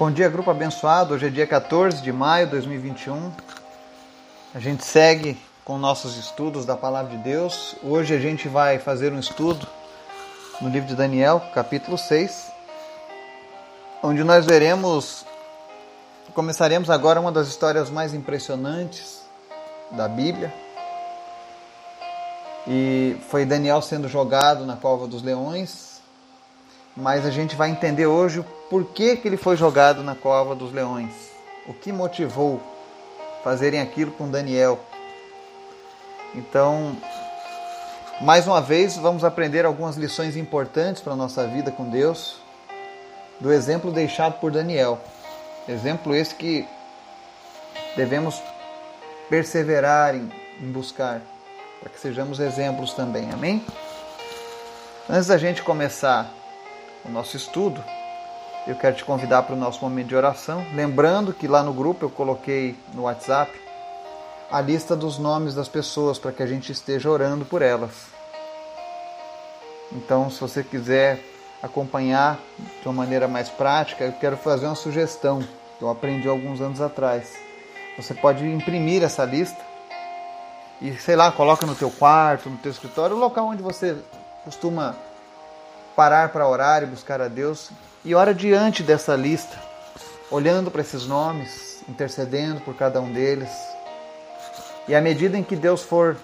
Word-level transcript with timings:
Bom 0.00 0.10
dia, 0.10 0.30
grupo 0.30 0.50
abençoado. 0.50 1.12
Hoje 1.12 1.26
é 1.26 1.28
dia 1.28 1.46
14 1.46 2.00
de 2.00 2.10
maio 2.10 2.46
de 2.46 2.52
2021. 2.52 3.30
A 4.54 4.58
gente 4.58 4.82
segue 4.82 5.38
com 5.62 5.76
nossos 5.76 6.16
estudos 6.16 6.64
da 6.64 6.74
palavra 6.74 7.14
de 7.14 7.22
Deus. 7.22 7.76
Hoje 7.82 8.14
a 8.14 8.18
gente 8.18 8.48
vai 8.48 8.78
fazer 8.78 9.12
um 9.12 9.20
estudo 9.20 9.66
no 10.58 10.70
livro 10.70 10.88
de 10.88 10.94
Daniel, 10.94 11.42
capítulo 11.52 11.98
6, 11.98 12.50
onde 14.02 14.24
nós 14.24 14.46
veremos 14.46 15.26
começaremos 16.32 16.88
agora 16.88 17.20
uma 17.20 17.30
das 17.30 17.48
histórias 17.48 17.90
mais 17.90 18.14
impressionantes 18.14 19.20
da 19.90 20.08
Bíblia. 20.08 20.50
E 22.66 23.18
foi 23.28 23.44
Daniel 23.44 23.82
sendo 23.82 24.08
jogado 24.08 24.64
na 24.64 24.76
cova 24.76 25.06
dos 25.06 25.22
leões, 25.22 25.89
mas 26.96 27.24
a 27.24 27.30
gente 27.30 27.56
vai 27.56 27.70
entender 27.70 28.06
hoje 28.06 28.44
por 28.68 28.84
que, 28.86 29.16
que 29.16 29.28
ele 29.28 29.36
foi 29.36 29.56
jogado 29.56 30.02
na 30.02 30.14
cova 30.14 30.54
dos 30.54 30.72
leões. 30.72 31.12
O 31.66 31.74
que 31.74 31.92
motivou 31.92 32.60
fazerem 33.42 33.80
aquilo 33.80 34.12
com 34.12 34.30
Daniel. 34.30 34.78
Então, 36.34 36.96
mais 38.20 38.46
uma 38.46 38.60
vez, 38.60 38.96
vamos 38.96 39.24
aprender 39.24 39.64
algumas 39.64 39.96
lições 39.96 40.36
importantes 40.36 41.02
para 41.02 41.14
a 41.14 41.16
nossa 41.16 41.46
vida 41.46 41.70
com 41.70 41.88
Deus, 41.88 42.36
do 43.40 43.52
exemplo 43.52 43.90
deixado 43.90 44.38
por 44.38 44.50
Daniel. 44.50 45.00
Exemplo 45.68 46.14
esse 46.14 46.34
que 46.34 46.66
devemos 47.96 48.40
perseverar 49.28 50.14
em, 50.14 50.30
em 50.60 50.70
buscar, 50.70 51.22
para 51.80 51.88
que 51.88 51.98
sejamos 51.98 52.40
exemplos 52.40 52.92
também. 52.92 53.30
Amém? 53.32 53.64
Antes 55.08 55.26
da 55.26 55.38
gente 55.38 55.62
começar 55.62 56.30
o 57.04 57.08
nosso 57.10 57.36
estudo, 57.36 57.82
eu 58.66 58.74
quero 58.74 58.94
te 58.94 59.04
convidar 59.04 59.42
para 59.42 59.54
o 59.54 59.58
nosso 59.58 59.80
momento 59.82 60.08
de 60.08 60.16
oração. 60.16 60.64
Lembrando 60.74 61.32
que 61.32 61.48
lá 61.48 61.62
no 61.62 61.72
grupo 61.72 62.04
eu 62.04 62.10
coloquei 62.10 62.76
no 62.94 63.02
WhatsApp 63.02 63.50
a 64.50 64.60
lista 64.60 64.94
dos 64.94 65.18
nomes 65.18 65.54
das 65.54 65.68
pessoas 65.68 66.18
para 66.18 66.32
que 66.32 66.42
a 66.42 66.46
gente 66.46 66.70
esteja 66.72 67.08
orando 67.08 67.44
por 67.44 67.62
elas. 67.62 68.08
Então, 69.92 70.30
se 70.30 70.40
você 70.40 70.62
quiser 70.62 71.20
acompanhar 71.62 72.38
de 72.80 72.86
uma 72.86 72.94
maneira 72.94 73.26
mais 73.26 73.48
prática, 73.48 74.04
eu 74.04 74.12
quero 74.12 74.36
fazer 74.36 74.66
uma 74.66 74.74
sugestão 74.74 75.42
que 75.78 75.84
eu 75.84 75.90
aprendi 75.90 76.28
alguns 76.28 76.60
anos 76.60 76.80
atrás. 76.80 77.32
Você 77.96 78.14
pode 78.14 78.46
imprimir 78.46 79.02
essa 79.02 79.24
lista 79.24 79.60
e, 80.80 80.92
sei 80.94 81.16
lá, 81.16 81.32
coloca 81.32 81.66
no 81.66 81.74
teu 81.74 81.90
quarto, 81.90 82.48
no 82.48 82.56
teu 82.58 82.70
escritório, 82.70 83.16
o 83.16 83.18
local 83.18 83.46
onde 83.46 83.62
você 83.62 83.96
costuma 84.44 84.96
parar 86.00 86.30
para 86.30 86.48
orar 86.48 86.82
e 86.82 86.86
buscar 86.86 87.20
a 87.20 87.28
Deus 87.28 87.70
e 88.02 88.14
ora 88.14 88.32
diante 88.32 88.82
dessa 88.82 89.14
lista, 89.14 89.54
olhando 90.30 90.70
para 90.70 90.80
esses 90.80 91.04
nomes, 91.04 91.84
intercedendo 91.86 92.58
por 92.62 92.74
cada 92.74 93.02
um 93.02 93.12
deles. 93.12 93.50
E 94.88 94.94
à 94.94 95.00
medida 95.02 95.36
em 95.36 95.42
que 95.42 95.54
Deus 95.54 95.82
for 95.82 96.16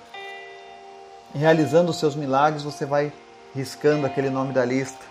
realizando 1.35 1.91
os 1.91 2.01
seus 2.01 2.17
milagres, 2.17 2.63
você 2.63 2.87
vai 2.87 3.13
riscando 3.55 4.07
aquele 4.07 4.31
nome 4.31 4.55
da 4.55 4.65
lista 4.65 5.05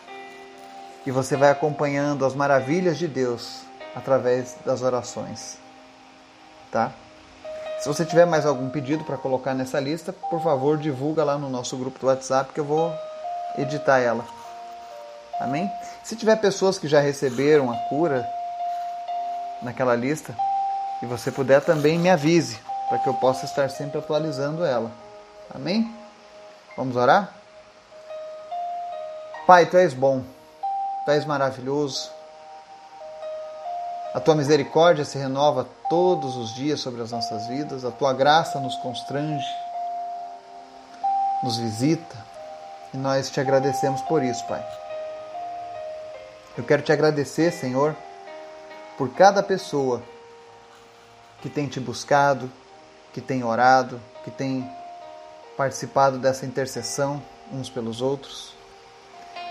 e 1.05 1.11
você 1.11 1.37
vai 1.37 1.51
acompanhando 1.51 2.25
as 2.25 2.33
maravilhas 2.33 2.97
de 2.97 3.07
Deus 3.07 3.59
através 3.95 4.55
das 4.65 4.81
orações. 4.81 5.59
Tá? 6.71 6.91
Se 7.81 7.87
você 7.87 8.03
tiver 8.03 8.25
mais 8.25 8.47
algum 8.47 8.71
pedido 8.71 9.03
para 9.03 9.15
colocar 9.15 9.53
nessa 9.53 9.79
lista, 9.79 10.11
por 10.11 10.41
favor, 10.41 10.75
divulga 10.75 11.23
lá 11.23 11.37
no 11.37 11.51
nosso 11.51 11.77
grupo 11.77 11.99
do 11.99 12.07
WhatsApp 12.07 12.51
que 12.51 12.59
eu 12.59 12.65
vou 12.65 12.91
editar 13.59 13.99
ela. 13.99 14.34
Amém? 15.39 15.71
Se 16.03 16.15
tiver 16.15 16.35
pessoas 16.37 16.77
que 16.77 16.87
já 16.87 16.99
receberam 16.99 17.71
a 17.71 17.75
cura 17.89 18.27
naquela 19.61 19.95
lista 19.95 20.35
e 21.01 21.05
você 21.05 21.31
puder 21.31 21.61
também 21.61 21.99
me 21.99 22.09
avise 22.09 22.59
para 22.87 22.99
que 22.99 23.07
eu 23.07 23.13
possa 23.15 23.45
estar 23.45 23.69
sempre 23.69 23.97
atualizando 23.97 24.63
ela. 24.63 24.91
Amém? 25.53 25.93
Vamos 26.77 26.95
orar? 26.95 27.31
Pai, 29.45 29.65
tu 29.65 29.77
és 29.77 29.93
bom, 29.93 30.23
tu 31.05 31.11
és 31.11 31.25
maravilhoso. 31.25 32.09
A 34.13 34.19
tua 34.19 34.33
misericórdia 34.33 35.03
se 35.03 35.17
renova 35.17 35.67
todos 35.89 36.37
os 36.37 36.55
dias 36.55 36.79
sobre 36.79 37.01
as 37.01 37.11
nossas 37.11 37.47
vidas, 37.47 37.83
a 37.83 37.91
tua 37.91 38.13
graça 38.13 38.59
nos 38.59 38.75
constrange, 38.77 39.45
nos 41.43 41.57
visita 41.57 42.15
e 42.93 42.97
nós 42.97 43.29
te 43.29 43.39
agradecemos 43.39 44.01
por 44.03 44.23
isso, 44.23 44.43
Pai. 44.45 44.65
Eu 46.57 46.63
quero 46.63 46.81
te 46.81 46.91
agradecer, 46.93 47.51
Senhor, 47.51 47.93
por 48.97 49.09
cada 49.09 49.43
pessoa 49.43 50.01
que 51.41 51.49
tem 51.49 51.67
te 51.67 51.81
buscado, 51.81 52.49
que 53.13 53.19
tem 53.19 53.43
orado, 53.43 53.99
que 54.23 54.31
tem 54.31 54.65
participado 55.57 56.17
dessa 56.17 56.45
intercessão 56.45 57.21
uns 57.51 57.69
pelos 57.69 58.01
outros. 58.01 58.53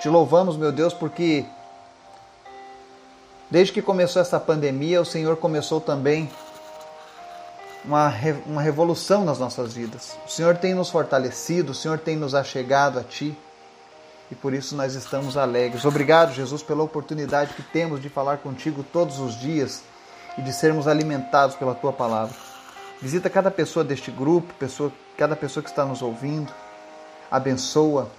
Te 0.01 0.09
louvamos, 0.09 0.57
meu 0.57 0.73
Deus, 0.73 0.95
porque 0.95 1.45
desde 3.51 3.75
que 3.75 3.83
começou 3.83 4.23
essa 4.23 4.41
pandemia, 4.41 5.03
o 5.03 5.05
Senhor 5.05 5.37
começou 5.37 5.83
também 5.83 6.31
uma, 7.85 8.11
uma 8.47 8.63
revolução 8.63 9.27
nas 9.27 9.39
nossas 9.39 9.75
vidas. 9.75 10.17
O 10.27 10.31
Senhor 10.31 10.57
tem 10.57 10.73
nos 10.73 10.89
fortalecido, 10.89 11.73
o 11.73 11.75
Senhor 11.75 11.99
tem 11.99 12.17
nos 12.17 12.35
achegado 12.35 12.99
a 12.99 13.05
Ti 13.05 13.37
e 14.31 14.35
por 14.35 14.55
isso 14.55 14.75
nós 14.75 14.95
estamos 14.95 15.37
alegres. 15.37 15.85
Obrigado, 15.85 16.33
Jesus, 16.33 16.63
pela 16.63 16.83
oportunidade 16.83 17.55
que 17.55 17.63
temos 17.63 18.01
de 18.01 18.09
falar 18.09 18.39
contigo 18.39 18.85
todos 18.93 19.19
os 19.19 19.39
dias 19.39 19.83
e 20.39 20.43
de 20.43 20.53
sermos 20.53 20.89
alimentados 20.89 21.57
pela 21.57 21.75
tua 21.75 21.93
palavra. 21.93 22.35
Visita 23.01 23.29
cada 23.29 23.51
pessoa 23.51 23.85
deste 23.85 24.11
grupo, 24.11 24.53
pessoa, 24.55 24.93
cada 25.17 25.37
pessoa 25.37 25.63
que 25.63 25.71
está 25.71 25.85
nos 25.85 26.01
ouvindo. 26.01 26.53
Abençoa, 27.31 28.11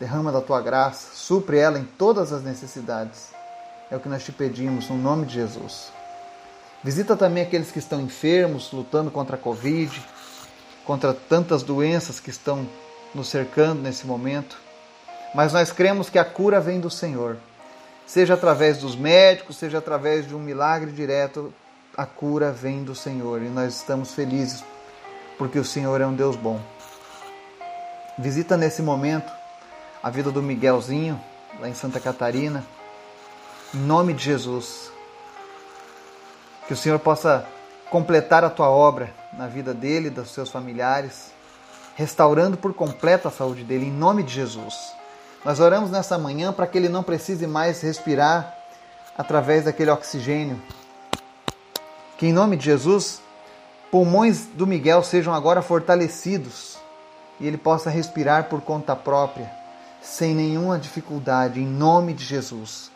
derrama 0.00 0.32
da 0.32 0.40
tua 0.40 0.60
graça, 0.60 1.14
supre 1.14 1.58
ela 1.58 1.78
em 1.78 1.84
todas 1.84 2.32
as 2.32 2.42
necessidades. 2.42 3.30
É 3.90 3.96
o 3.96 4.00
que 4.00 4.08
nós 4.08 4.24
te 4.24 4.32
pedimos, 4.32 4.88
no 4.88 4.96
nome 4.96 5.26
de 5.26 5.34
Jesus. 5.34 5.92
Visita 6.82 7.16
também 7.16 7.42
aqueles 7.42 7.70
que 7.70 7.78
estão 7.78 8.00
enfermos, 8.00 8.72
lutando 8.72 9.10
contra 9.10 9.36
a 9.36 9.38
Covid, 9.38 10.04
contra 10.84 11.12
tantas 11.12 11.62
doenças 11.62 12.18
que 12.18 12.30
estão 12.30 12.66
nos 13.14 13.28
cercando 13.28 13.82
nesse 13.82 14.06
momento 14.06 14.65
mas 15.36 15.52
nós 15.52 15.70
cremos 15.70 16.08
que 16.08 16.18
a 16.18 16.24
cura 16.24 16.58
vem 16.58 16.80
do 16.80 16.88
Senhor. 16.88 17.36
Seja 18.06 18.32
através 18.32 18.78
dos 18.78 18.96
médicos, 18.96 19.58
seja 19.58 19.76
através 19.76 20.26
de 20.26 20.34
um 20.34 20.38
milagre 20.38 20.90
direto, 20.90 21.52
a 21.94 22.06
cura 22.06 22.50
vem 22.50 22.82
do 22.82 22.94
Senhor 22.94 23.42
e 23.42 23.48
nós 23.50 23.74
estamos 23.74 24.14
felizes 24.14 24.64
porque 25.36 25.58
o 25.58 25.64
Senhor 25.64 26.00
é 26.00 26.06
um 26.06 26.14
Deus 26.14 26.36
bom. 26.36 26.58
Visita 28.16 28.56
nesse 28.56 28.80
momento 28.80 29.30
a 30.02 30.08
vida 30.08 30.30
do 30.30 30.42
Miguelzinho, 30.42 31.20
lá 31.60 31.68
em 31.68 31.74
Santa 31.74 32.00
Catarina, 32.00 32.64
em 33.74 33.78
nome 33.78 34.14
de 34.14 34.24
Jesus. 34.24 34.90
Que 36.66 36.72
o 36.72 36.76
Senhor 36.76 36.98
possa 36.98 37.46
completar 37.90 38.42
a 38.42 38.48
tua 38.48 38.70
obra 38.70 39.12
na 39.34 39.46
vida 39.48 39.74
dele 39.74 40.08
dos 40.08 40.30
seus 40.30 40.48
familiares, 40.48 41.30
restaurando 41.94 42.56
por 42.56 42.72
completo 42.72 43.28
a 43.28 43.30
saúde 43.30 43.64
dele, 43.64 43.84
em 43.84 43.92
nome 43.92 44.22
de 44.22 44.32
Jesus. 44.32 44.96
Nós 45.46 45.60
oramos 45.60 45.92
nessa 45.92 46.18
manhã 46.18 46.52
para 46.52 46.66
que 46.66 46.76
ele 46.76 46.88
não 46.88 47.04
precise 47.04 47.46
mais 47.46 47.80
respirar 47.80 48.52
através 49.16 49.62
daquele 49.62 49.92
oxigênio. 49.92 50.60
Que 52.18 52.26
em 52.26 52.32
nome 52.32 52.56
de 52.56 52.64
Jesus, 52.64 53.22
pulmões 53.88 54.46
do 54.54 54.66
Miguel 54.66 55.04
sejam 55.04 55.32
agora 55.32 55.62
fortalecidos 55.62 56.76
e 57.38 57.46
ele 57.46 57.56
possa 57.56 57.88
respirar 57.88 58.48
por 58.48 58.60
conta 58.60 58.96
própria, 58.96 59.48
sem 60.02 60.34
nenhuma 60.34 60.80
dificuldade, 60.80 61.60
em 61.60 61.66
nome 61.66 62.12
de 62.12 62.24
Jesus. 62.24 62.90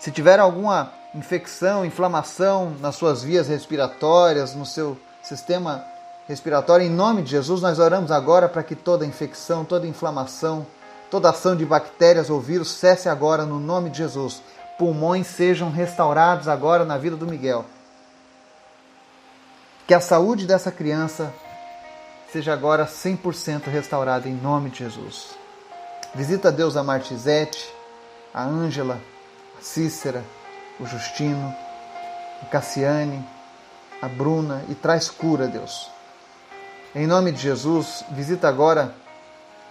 Se 0.00 0.10
tiver 0.10 0.40
alguma 0.40 0.90
infecção, 1.14 1.84
inflamação 1.84 2.74
nas 2.80 2.96
suas 2.96 3.22
vias 3.22 3.46
respiratórias, 3.46 4.54
no 4.54 4.64
seu 4.64 4.96
sistema 5.22 5.84
respiratório, 6.26 6.86
em 6.86 6.90
nome 6.90 7.20
de 7.20 7.32
Jesus, 7.32 7.60
nós 7.60 7.78
oramos 7.78 8.10
agora 8.10 8.48
para 8.48 8.62
que 8.62 8.74
toda 8.74 9.04
infecção, 9.04 9.66
toda 9.66 9.86
inflamação, 9.86 10.66
Toda 11.10 11.30
ação 11.30 11.56
de 11.56 11.64
bactérias 11.64 12.28
ou 12.28 12.40
vírus 12.40 12.70
cesse 12.70 13.08
agora 13.08 13.46
no 13.46 13.58
nome 13.58 13.90
de 13.90 13.98
Jesus. 13.98 14.42
Pulmões 14.78 15.26
sejam 15.26 15.70
restaurados 15.70 16.48
agora 16.48 16.84
na 16.84 16.98
vida 16.98 17.16
do 17.16 17.26
Miguel. 17.26 17.64
Que 19.86 19.94
a 19.94 20.00
saúde 20.00 20.46
dessa 20.46 20.70
criança 20.70 21.32
seja 22.30 22.52
agora 22.52 22.86
100% 22.86 23.64
restaurada 23.70 24.28
em 24.28 24.34
nome 24.34 24.68
de 24.68 24.80
Jesus. 24.80 25.30
Visita 26.14 26.52
Deus 26.52 26.76
a 26.76 26.82
Martizete, 26.82 27.72
a 28.32 28.44
Ângela, 28.44 29.00
a 29.58 29.62
Cícera, 29.62 30.22
o 30.78 30.86
Justino, 30.86 31.54
a 32.42 32.46
Cassiane, 32.46 33.26
a 34.00 34.08
Bruna 34.08 34.62
e 34.68 34.74
traz 34.74 35.08
cura, 35.08 35.48
Deus. 35.48 35.90
Em 36.94 37.06
nome 37.06 37.32
de 37.32 37.40
Jesus, 37.40 38.04
visita 38.10 38.48
agora 38.48 38.94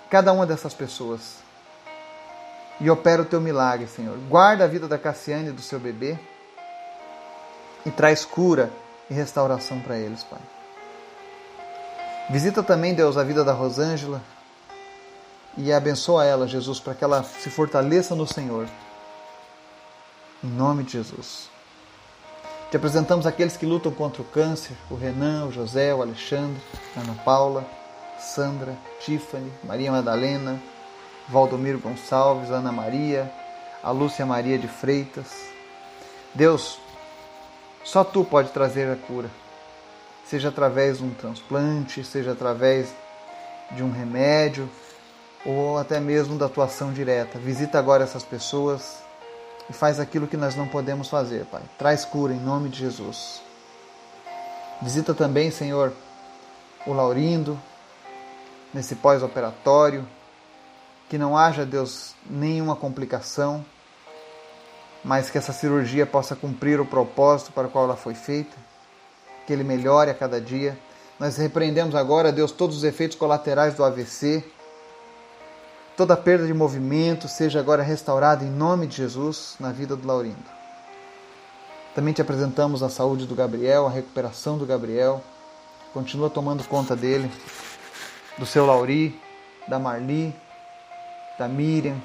cada 0.09 0.31
uma 0.31 0.45
dessas 0.45 0.74
pessoas. 0.74 1.38
E 2.80 2.89
opera 2.89 3.21
o 3.21 3.25
teu 3.25 3.42
milagre, 3.42 3.88
Senhor. 3.88 4.18
Guarda 4.30 4.63
a 4.63 4.68
vida 4.68 4.88
da 4.88 4.98
Cassiane 4.98 5.50
e 5.50 5.51
do 5.51 5.62
seu 5.62 5.80
bebê. 5.80 6.18
e 7.86 7.92
traz 7.92 8.25
cura 8.25 8.69
e 9.09 9.13
restauração 9.13 9.80
para 9.80 9.98
eles, 9.98 10.21
Pai. 10.24 10.39
Visita 12.30 12.62
também, 12.62 12.94
Deus, 12.94 13.15
a 13.18 13.24
vida 13.24 13.45
da 13.45 13.54
Rosângela 13.54 14.21
e 15.57 15.71
abençoa 15.71 16.25
ela, 16.25 16.48
Jesus, 16.48 16.80
para 16.80 16.94
que 16.94 17.04
ela 17.04 17.24
se 17.24 17.50
fortaleça 17.50 18.13
no 18.13 18.27
Senhor. 18.27 18.68
Em 20.44 20.48
nome 20.50 20.83
de 20.83 20.92
Jesus. 20.92 21.50
Te 22.69 22.75
apresentamos 22.75 23.25
aqueles 23.25 23.56
que 23.56 23.65
lutam 23.65 23.92
contra 23.92 24.21
o 24.21 24.25
câncer: 24.25 24.75
o 24.89 24.95
Renan, 24.95 25.45
o 25.45 25.51
José, 25.51 25.95
o 25.95 26.01
Alexandre, 26.01 26.62
a 26.95 27.00
Ana 27.00 27.15
Paula, 27.24 27.65
Sandra, 28.19 28.75
Tiffany, 28.99 29.51
Maria 29.63 29.91
Madalena, 29.91 30.61
Valdomiro 31.29 31.79
Gonçalves, 31.79 32.49
Ana 32.49 32.71
Maria, 32.71 33.31
a 33.83 33.91
Lúcia 33.91 34.25
Maria 34.25 34.57
de 34.57 34.67
Freitas. 34.67 35.27
Deus, 36.33 36.79
só 37.83 38.03
tu 38.03 38.23
pode 38.23 38.49
trazer 38.49 38.91
a 38.91 38.95
cura. 38.95 39.29
Seja 40.25 40.49
através 40.49 40.97
de 40.97 41.03
um 41.03 41.13
transplante, 41.13 42.03
seja 42.03 42.33
através 42.33 42.93
de 43.71 43.83
um 43.83 43.91
remédio 43.91 44.69
ou 45.45 45.77
até 45.77 45.99
mesmo 45.99 46.37
da 46.37 46.49
tua 46.49 46.65
ação 46.65 46.91
direta. 46.91 47.39
Visita 47.39 47.79
agora 47.79 48.03
essas 48.03 48.23
pessoas 48.23 49.01
e 49.69 49.73
faz 49.73 49.99
aquilo 49.99 50.27
que 50.27 50.37
nós 50.37 50.55
não 50.55 50.67
podemos 50.67 51.09
fazer, 51.09 51.45
Pai. 51.45 51.61
Traz 51.77 52.03
cura 52.03 52.33
em 52.33 52.39
nome 52.39 52.69
de 52.69 52.79
Jesus. 52.79 53.41
Visita 54.81 55.13
também, 55.13 55.49
Senhor, 55.49 55.93
o 56.85 56.93
Laurindo, 56.93 57.59
nesse 58.73 58.95
pós-operatório, 58.95 60.07
que 61.09 61.17
não 61.17 61.37
haja, 61.37 61.65
Deus, 61.65 62.13
nenhuma 62.29 62.75
complicação, 62.75 63.65
mas 65.03 65.29
que 65.29 65.37
essa 65.37 65.53
cirurgia 65.53 66.05
possa 66.05 66.35
cumprir 66.35 66.79
o 66.79 66.85
propósito 66.85 67.51
para 67.51 67.67
o 67.67 67.69
qual 67.69 67.85
ela 67.85 67.95
foi 67.95 68.13
feita, 68.13 68.55
que 69.45 69.53
ele 69.53 69.63
melhore 69.63 70.11
a 70.11 70.13
cada 70.13 70.41
dia. 70.41 70.77
Nós 71.19 71.37
repreendemos 71.37 71.95
agora, 71.95 72.31
Deus, 72.31 72.51
todos 72.51 72.77
os 72.77 72.83
efeitos 72.83 73.17
colaterais 73.17 73.75
do 73.75 73.83
AVC, 73.83 74.43
Toda 75.97 76.15
perda 76.15 76.45
de 76.45 76.53
movimento 76.53 77.27
seja 77.27 77.59
agora 77.59 77.81
restaurada 77.81 78.45
em 78.45 78.51
nome 78.51 78.85
de 78.85 78.97
Jesus 78.97 79.55
na 79.59 79.71
vida 79.71 79.95
do 79.95 80.07
Laurindo. 80.07 80.37
Também 81.95 82.13
te 82.13 82.21
apresentamos 82.21 82.83
a 82.83 82.89
saúde 82.89 83.25
do 83.25 83.33
Gabriel, 83.33 83.87
a 83.87 83.89
recuperação 83.89 84.59
do 84.59 84.65
Gabriel. 84.67 85.23
Continua 85.95 86.29
tomando 86.29 86.63
conta 86.65 86.95
dele, 86.95 87.31
do 88.37 88.45
seu 88.45 88.65
Lauri, 88.65 89.19
da 89.67 89.79
Marli, 89.79 90.33
da 91.37 91.47
Miriam. 91.47 91.97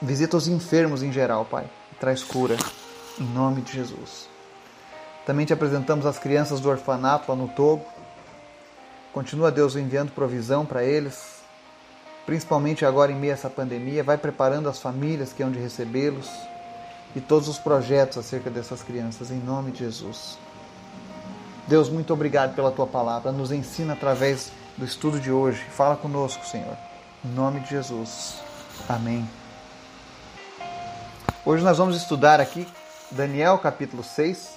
Visita 0.00 0.36
os 0.36 0.48
enfermos 0.48 1.02
em 1.02 1.12
geral, 1.12 1.44
Pai, 1.44 1.66
e 1.92 1.94
traz 1.96 2.22
cura 2.22 2.56
em 3.18 3.24
nome 3.24 3.62
de 3.62 3.72
Jesus. 3.72 4.28
Também 5.24 5.46
te 5.46 5.52
apresentamos 5.52 6.06
as 6.06 6.18
crianças 6.18 6.60
do 6.60 6.68
orfanato 6.68 7.30
lá 7.30 7.36
no 7.36 7.48
Togo. 7.48 7.84
Continua 9.12 9.50
Deus 9.50 9.74
enviando 9.74 10.12
provisão 10.12 10.66
para 10.66 10.84
eles, 10.84 11.40
principalmente 12.26 12.84
agora 12.84 13.10
em 13.10 13.16
meio 13.16 13.32
a 13.32 13.34
essa 13.34 13.48
pandemia, 13.48 14.04
vai 14.04 14.18
preparando 14.18 14.68
as 14.68 14.78
famílias 14.78 15.32
que 15.32 15.42
hão 15.42 15.50
de 15.50 15.58
recebê-los 15.58 16.30
e 17.14 17.20
todos 17.20 17.48
os 17.48 17.58
projetos 17.58 18.18
acerca 18.18 18.50
dessas 18.50 18.82
crianças, 18.82 19.30
em 19.30 19.38
nome 19.38 19.70
de 19.70 19.78
Jesus. 19.78 20.38
Deus, 21.66 21.88
muito 21.88 22.12
obrigado 22.12 22.54
pela 22.54 22.70
tua 22.70 22.86
palavra. 22.86 23.32
Nos 23.32 23.50
ensina 23.50 23.94
através 23.94 24.52
do 24.76 24.84
estudo 24.84 25.18
de 25.18 25.32
hoje. 25.32 25.64
Fala 25.70 25.96
conosco, 25.96 26.46
Senhor. 26.46 26.76
Em 27.24 27.28
nome 27.28 27.58
de 27.58 27.70
Jesus. 27.70 28.36
Amém. 28.88 29.28
Hoje 31.44 31.64
nós 31.64 31.78
vamos 31.78 31.96
estudar 31.96 32.40
aqui 32.40 32.68
Daniel 33.10 33.58
capítulo 33.58 34.04
6 34.04 34.56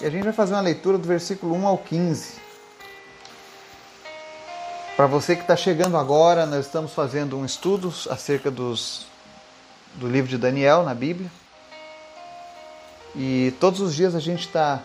e 0.00 0.06
a 0.06 0.10
gente 0.10 0.22
vai 0.22 0.32
fazer 0.32 0.54
uma 0.54 0.60
leitura 0.60 0.98
do 0.98 1.08
versículo 1.08 1.52
1 1.56 1.66
ao 1.66 1.78
15. 1.78 2.34
Para 4.96 5.06
você 5.06 5.34
que 5.34 5.42
está 5.42 5.56
chegando 5.56 5.96
agora, 5.96 6.46
nós 6.46 6.66
estamos 6.66 6.92
fazendo 6.92 7.36
um 7.36 7.44
estudo 7.44 7.92
acerca 8.08 8.52
dos, 8.52 9.08
do 9.94 10.08
livro 10.08 10.30
de 10.30 10.38
Daniel 10.38 10.84
na 10.84 10.94
Bíblia. 10.94 11.30
E 13.16 13.52
todos 13.58 13.80
os 13.80 13.92
dias 13.92 14.14
a 14.14 14.20
gente 14.20 14.46
está 14.46 14.80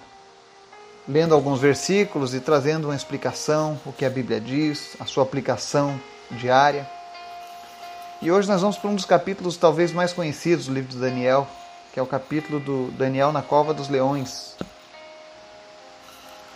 lendo 1.09 1.33
alguns 1.33 1.59
versículos 1.59 2.35
e 2.35 2.39
trazendo 2.39 2.85
uma 2.85 2.95
explicação, 2.95 3.79
o 3.83 3.91
que 3.91 4.06
a 4.06 4.09
Bíblia 4.11 4.39
diz, 4.39 4.95
a 5.00 5.06
sua 5.06 5.23
aplicação 5.23 6.00
diária. 6.29 6.88
E 8.21 8.31
hoje 8.31 8.47
nós 8.47 8.61
vamos 8.61 8.77
para 8.77 8.91
um 8.91 8.95
dos 8.95 9.06
capítulos 9.06 9.57
talvez 9.57 9.91
mais 9.91 10.13
conhecidos 10.13 10.67
do 10.67 10.73
livro 10.73 10.91
de 10.91 11.00
Daniel, 11.00 11.47
que 11.91 12.00
é 12.00 12.03
o 12.03 12.06
capítulo 12.06 12.59
do 12.59 12.91
Daniel 12.91 13.31
na 13.31 13.41
Cova 13.41 13.73
dos 13.73 13.89
Leões. 13.89 14.56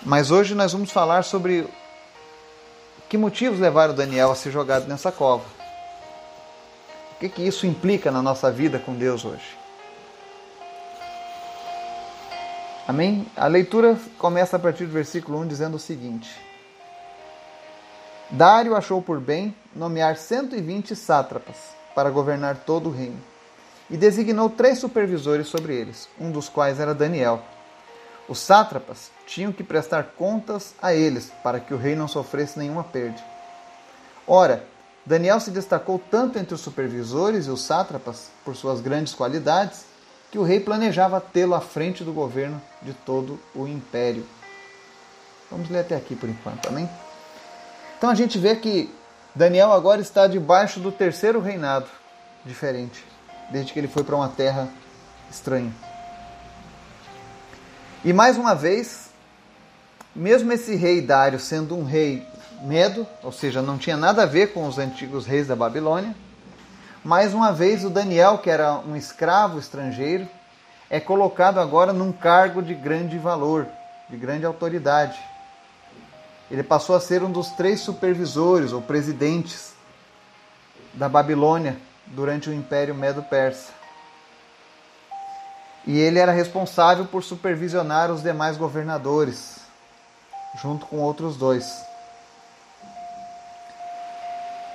Mas 0.03 0.29
hoje 0.29 0.53
nós 0.53 0.71
vamos 0.71 0.91
falar 0.91 1.23
sobre 1.23 1.67
que 3.09 3.17
motivos 3.17 3.59
levaram 3.59 3.95
Daniel 3.95 4.31
a 4.31 4.35
ser 4.35 4.51
jogado 4.51 4.88
nessa 4.88 5.11
cova? 5.11 5.45
O 7.13 7.19
que, 7.19 7.27
que 7.27 7.41
isso 7.41 7.65
implica 7.65 8.11
na 8.11 8.21
nossa 8.21 8.51
vida 8.51 8.77
com 8.77 8.94
Deus 8.94 9.25
hoje? 9.25 9.62
Amém? 12.85 13.25
A 13.38 13.47
leitura 13.47 13.97
começa 14.18 14.57
a 14.57 14.59
partir 14.59 14.85
do 14.85 14.91
versículo 14.91 15.39
1 15.39 15.47
dizendo 15.47 15.77
o 15.77 15.80
seguinte: 15.80 16.30
Dário 18.30 18.75
achou 18.75 19.01
por 19.01 19.21
bem 19.21 19.56
nomear 19.74 20.18
120 20.18 20.94
sátrapas 20.94 21.56
para 21.95 22.09
governar 22.09 22.57
todo 22.65 22.89
o 22.89 22.91
reino 22.91 23.21
e 23.89 23.95
designou 23.95 24.50
três 24.50 24.80
supervisores 24.80 25.47
sobre 25.47 25.74
eles, 25.75 26.09
um 26.19 26.30
dos 26.30 26.50
quais 26.50 26.77
era 26.80 26.94
Daniel. 26.94 27.41
Os 28.27 28.39
sátrapas 28.39 29.12
tinham 29.25 29.53
que 29.53 29.63
prestar 29.63 30.15
contas 30.18 30.74
a 30.81 30.94
eles 30.94 31.31
para 31.41 31.62
que 31.62 31.74
o 31.74 31.77
rei 31.77 31.95
não 31.95 32.07
sofresse 32.07 32.59
nenhuma 32.59 32.83
perda. 32.83 33.21
Ora, 34.27 34.65
Daniel 35.06 35.39
se 35.39 35.51
destacou 35.51 36.01
tanto 36.12 36.38
entre 36.38 36.53
os 36.53 36.62
supervisores 36.62 37.47
e 37.47 37.50
os 37.50 37.62
sátrapas 37.62 38.30
por 38.44 38.56
suas 38.56 38.81
grandes 38.81 39.13
qualidades 39.13 39.93
que 40.33 40.39
o 40.39 40.44
rei 40.44 40.59
planejava 40.59 41.21
tê-lo 41.21 41.53
à 41.53 41.62
frente 41.62 42.03
do 42.03 42.12
governo 42.12 42.59
de 42.81 42.91
todo 42.91 43.39
o 43.53 43.68
império. 43.68 44.25
Vamos 45.51 45.69
ler 45.69 45.81
até 45.81 45.95
aqui 45.95 46.15
por 46.15 46.27
enquanto, 46.27 46.68
amém? 46.68 46.89
Então 47.95 48.09
a 48.09 48.15
gente 48.15 48.39
vê 48.39 48.56
que 48.56 48.91
Daniel 49.35 49.71
agora 49.71 50.01
está 50.01 50.25
debaixo 50.25 50.80
do 50.80 50.91
terceiro 50.91 51.39
reinado 51.39 51.85
diferente, 52.44 53.06
desde 53.51 53.71
que 53.74 53.77
ele 53.77 53.88
foi 53.88 54.03
para 54.03 54.15
uma 54.15 54.27
terra 54.27 54.68
estranha. 55.30 55.71
E 58.04 58.11
mais 58.11 58.35
uma 58.35 58.56
vez, 58.56 59.11
mesmo 60.16 60.52
esse 60.52 60.73
rei 60.73 60.99
Dário 60.99 61.40
sendo 61.40 61.78
um 61.78 61.83
rei 61.83 62.25
medo, 62.63 63.06
ou 63.21 63.31
seja, 63.31 63.61
não 63.61 63.78
tinha 63.78 63.95
nada 63.95 64.23
a 64.23 64.25
ver 64.25 64.52
com 64.52 64.68
os 64.68 64.80
antigos 64.80 65.28
reis 65.28 65.45
da 65.45 65.56
Babilônia, 65.56 66.16
mais 67.04 67.33
uma 67.33 67.52
vez 67.52 67.83
o 67.83 67.90
Daniel, 67.90 68.38
que 68.38 68.50
era 68.50 68.74
um 68.80 68.95
escravo 68.95 69.60
estrangeiro, 69.60 70.28
é 70.90 71.00
colocado 71.00 71.60
agora 71.60 71.92
num 71.92 72.12
cargo 72.12 72.62
de 72.62 72.74
grande 72.74 73.18
valor, 73.18 73.68
de 74.10 74.18
grande 74.18 74.45
autoridade. 74.45 75.19
Ele 76.50 76.64
passou 76.64 76.95
a 76.95 77.00
ser 77.00 77.24
um 77.24 77.31
dos 77.31 77.50
três 77.52 77.80
supervisores 77.80 78.72
ou 78.72 78.81
presidentes 78.81 79.74
da 80.94 81.10
Babilônia 81.10 81.78
durante 82.07 82.50
o 82.50 82.54
Império 82.54 82.94
Medo-Persa 82.94 83.83
e 85.86 86.00
ele 86.00 86.19
era 86.19 86.31
responsável 86.31 87.06
por 87.06 87.24
supervisionar 87.24 88.10
os 88.10 88.24
demais 88.24 88.57
governadores, 88.57 89.57
junto 90.62 90.86
com 90.86 90.98
outros 90.98 91.36
dois. 91.36 91.86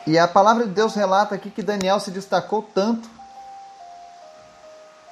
E 0.09 0.19
a 0.19 0.27
palavra 0.27 0.65
de 0.65 0.73
Deus 0.73 0.95
relata 0.95 1.35
aqui 1.35 1.51
que 1.51 1.63
Daniel 1.63 2.01
se 2.01 2.11
destacou 2.11 2.63
tanto 2.63 3.07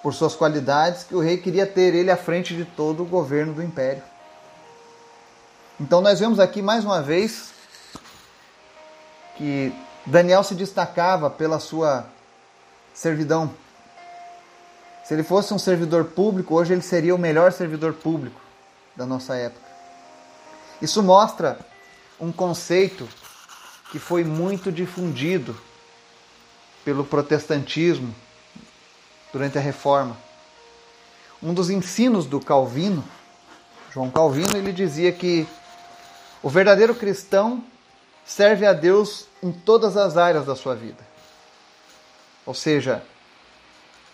por 0.03 0.15
suas 0.15 0.35
qualidades 0.35 1.03
que 1.03 1.15
o 1.15 1.21
rei 1.21 1.37
queria 1.37 1.67
ter 1.67 1.95
ele 1.95 2.11
à 2.11 2.17
frente 2.17 2.57
de 2.57 2.65
todo 2.65 3.03
o 3.03 3.07
governo 3.07 3.53
do 3.53 3.63
império. 3.63 4.03
Então 5.79 6.01
nós 6.01 6.19
vemos 6.19 6.41
aqui 6.41 6.63
mais 6.63 6.83
uma 6.83 7.03
vez 7.03 7.51
que 9.37 9.71
Daniel 10.07 10.43
se 10.43 10.55
destacava 10.55 11.29
pela 11.29 11.61
sua 11.61 12.07
servidão 12.95 13.55
se 15.05 15.13
ele 15.13 15.23
fosse 15.23 15.53
um 15.53 15.59
servidor 15.59 16.07
público, 16.07 16.55
hoje 16.55 16.73
ele 16.73 16.81
seria 16.81 17.15
o 17.15 17.19
melhor 17.19 17.53
servidor 17.53 17.93
público 17.93 18.41
da 18.97 19.05
nossa 19.05 19.37
época. 19.37 19.61
Isso 20.81 21.03
mostra 21.03 21.59
um 22.19 22.33
conceito 22.33 23.07
que 23.91 23.99
foi 23.99 24.25
muito 24.25 24.73
difundido 24.73 25.57
pelo 26.85 27.05
protestantismo 27.05 28.15
durante 29.33 29.59
a 29.59 29.61
reforma. 29.61 30.17
Um 31.43 31.53
dos 31.53 31.71
ensinos 31.71 32.27
do 32.27 32.41
Calvino, 32.41 33.05
João 33.93 34.11
Calvino, 34.11 34.57
ele 34.57 34.73
dizia 34.73 35.13
que 35.13 35.47
o 36.43 36.49
verdadeiro 36.49 36.95
cristão 36.95 37.63
serve 38.25 38.67
a 38.67 38.73
Deus 38.73 39.27
em 39.43 39.53
todas 39.53 39.97
as 39.97 40.17
áreas 40.17 40.47
da 40.47 40.57
sua 40.57 40.75
vida. 40.75 41.05
Ou 42.45 42.55
seja, 42.55 43.03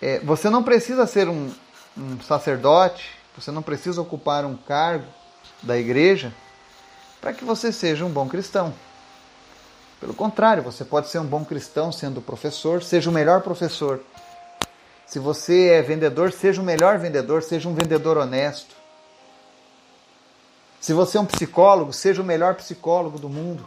é, 0.01 0.19
você 0.21 0.49
não 0.51 0.63
precisa 0.63 1.07
ser 1.07 1.29
um, 1.29 1.53
um 1.97 2.21
sacerdote, 2.21 3.11
você 3.37 3.51
não 3.51 3.63
precisa 3.63 4.01
ocupar 4.01 4.45
um 4.45 4.57
cargo 4.57 5.07
da 5.63 5.79
igreja 5.79 6.33
para 7.21 7.33
que 7.33 7.45
você 7.45 7.73
seja 7.73 8.05
um 8.05 8.11
bom 8.11 8.29
cristão. 8.29 8.75
Pelo 10.03 10.15
contrário, 10.15 10.65
você 10.65 10.85
pode 10.85 11.09
ser 11.09 11.21
um 11.21 11.25
bom 11.25 11.45
cristão 11.45 11.93
sendo 11.93 12.21
professor, 12.21 12.83
seja 12.83 13.09
o 13.09 13.13
melhor 13.13 13.41
professor. 13.41 14.01
Se 15.07 15.21
você 15.21 15.69
é 15.69 15.81
vendedor, 15.81 16.33
seja 16.33 16.61
o 16.61 16.65
melhor 16.65 16.99
vendedor, 16.99 17.41
seja 17.41 17.69
um 17.69 17.73
vendedor 17.73 18.17
honesto. 18.17 18.75
Se 20.81 20.93
você 20.93 21.19
é 21.19 21.21
um 21.21 21.25
psicólogo, 21.25 21.93
seja 21.93 22.21
o 22.21 22.25
melhor 22.25 22.57
psicólogo 22.57 23.17
do 23.17 23.29
mundo. 23.29 23.65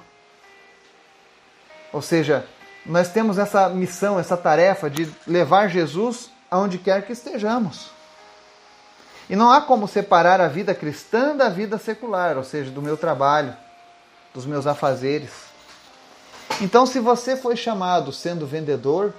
Ou 1.93 2.01
seja, 2.01 2.45
nós 2.85 3.07
temos 3.13 3.37
essa 3.37 3.69
missão, 3.69 4.19
essa 4.19 4.35
tarefa 4.35 4.89
de 4.89 5.09
levar 5.25 5.69
Jesus 5.69 6.29
aonde 6.51 6.77
quer 6.77 7.05
que 7.05 7.13
estejamos. 7.13 7.89
E 9.29 9.37
não 9.37 9.49
há 9.49 9.61
como 9.61 9.87
separar 9.87 10.41
a 10.41 10.49
vida 10.49 10.75
cristã 10.75 11.33
da 11.33 11.47
vida 11.47 11.77
secular, 11.77 12.35
ou 12.35 12.43
seja, 12.43 12.71
do 12.71 12.81
meu 12.81 12.97
trabalho, 12.97 13.55
dos 14.33 14.45
meus 14.45 14.67
afazeres. 14.67 15.54
Então, 16.61 16.85
se 16.85 16.99
você 16.99 17.35
foi 17.35 17.57
chamado 17.57 18.13
sendo 18.13 18.47
vendedor, 18.47 19.13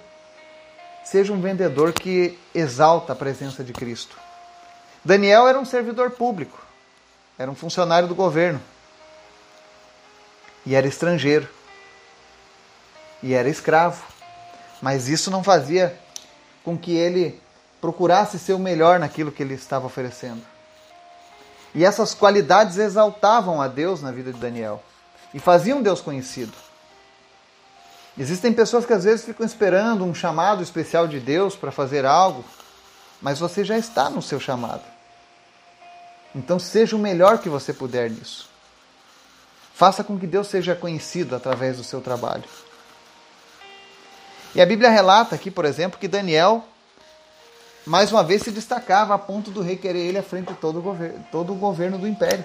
seja 1.05 1.33
um 1.33 1.41
vendedor 1.41 1.93
que 1.93 2.39
exalta 2.55 3.13
a 3.13 3.17
presença 3.17 3.63
de 3.63 3.73
Cristo. 3.73 4.17
Daniel 5.05 5.47
era 5.47 5.59
um 5.59 5.65
servidor 5.65 6.11
público, 6.11 6.59
era 7.39 7.51
um 7.51 7.55
funcionário 7.55 8.09
do 8.09 8.15
governo 8.15 8.61
e 10.65 10.75
era 10.75 10.87
estrangeiro 10.87 11.49
e 13.23 13.35
era 13.35 13.49
escravo, 13.49 14.03
mas 14.81 15.09
isso 15.09 15.31
não 15.31 15.45
fazia 15.45 15.97
com 16.65 16.77
que 16.77 16.97
ele 16.97 17.41
procurasse 17.81 18.39
ser 18.39 18.55
o 18.55 18.59
melhor 18.59 18.99
naquilo 18.99 19.31
que 19.31 19.43
ele 19.43 19.55
estava 19.55 19.87
oferecendo. 19.87 20.43
E 21.75 21.85
essas 21.85 22.15
qualidades 22.15 22.79
exaltavam 22.79 23.61
a 23.61 23.69
Deus 23.69 24.01
na 24.01 24.11
vida 24.11 24.33
de 24.33 24.41
Daniel 24.41 24.83
e 25.35 25.39
faziam 25.39 25.83
Deus 25.83 26.01
conhecido. 26.01 26.57
Existem 28.19 28.53
pessoas 28.53 28.87
que 28.87 28.93
às 28.93 29.05
vezes 29.05 29.25
ficam 29.25 29.45
esperando 29.45 30.05
um 30.05 30.15
chamado 30.15 30.63
especial 30.63 31.07
de 31.07 31.21
Deus 31.21 31.55
para 31.55 31.71
fazer 31.71 32.07
algo, 32.07 32.45
mas 33.21 33.39
você 33.39 33.65
já 33.65 33.77
está 33.77 34.09
no 34.09 34.23
seu 34.23 34.41
chamado. 34.41 34.83
Então 36.35 36.59
seja 36.59 36.97
o 36.97 36.99
melhor 36.99 37.39
que 37.39 37.49
você 37.49 37.73
puder 37.73 38.11
nisso. 38.11 38.49
Faça 39.75 40.03
com 40.03 40.19
que 40.19 40.27
Deus 40.27 40.47
seja 40.47 40.75
conhecido 40.75 41.37
através 41.37 41.77
do 41.77 41.85
seu 41.85 42.01
trabalho. 42.01 42.45
E 44.55 44.61
a 44.61 44.67
Bíblia 44.67 44.89
relata 44.89 45.35
aqui, 45.35 45.51
por 45.51 45.67
exemplo, 45.67 45.99
que 45.99 46.09
Daniel 46.09 46.65
mais 47.87 48.11
uma 48.11 48.25
vez 48.25 48.43
se 48.43 48.51
destacava 48.51 49.15
a 49.15 49.19
ponto 49.19 49.51
do 49.51 49.63
rei 49.63 49.77
querer 49.77 50.01
ele 50.01 50.19
à 50.19 50.23
frente 50.23 50.49
de 50.49 50.55
todo 50.55 50.81
o 50.81 50.83
governo, 50.83 51.25
todo 51.31 51.53
o 51.53 51.57
governo 51.57 51.97
do 51.97 52.09
império. 52.09 52.45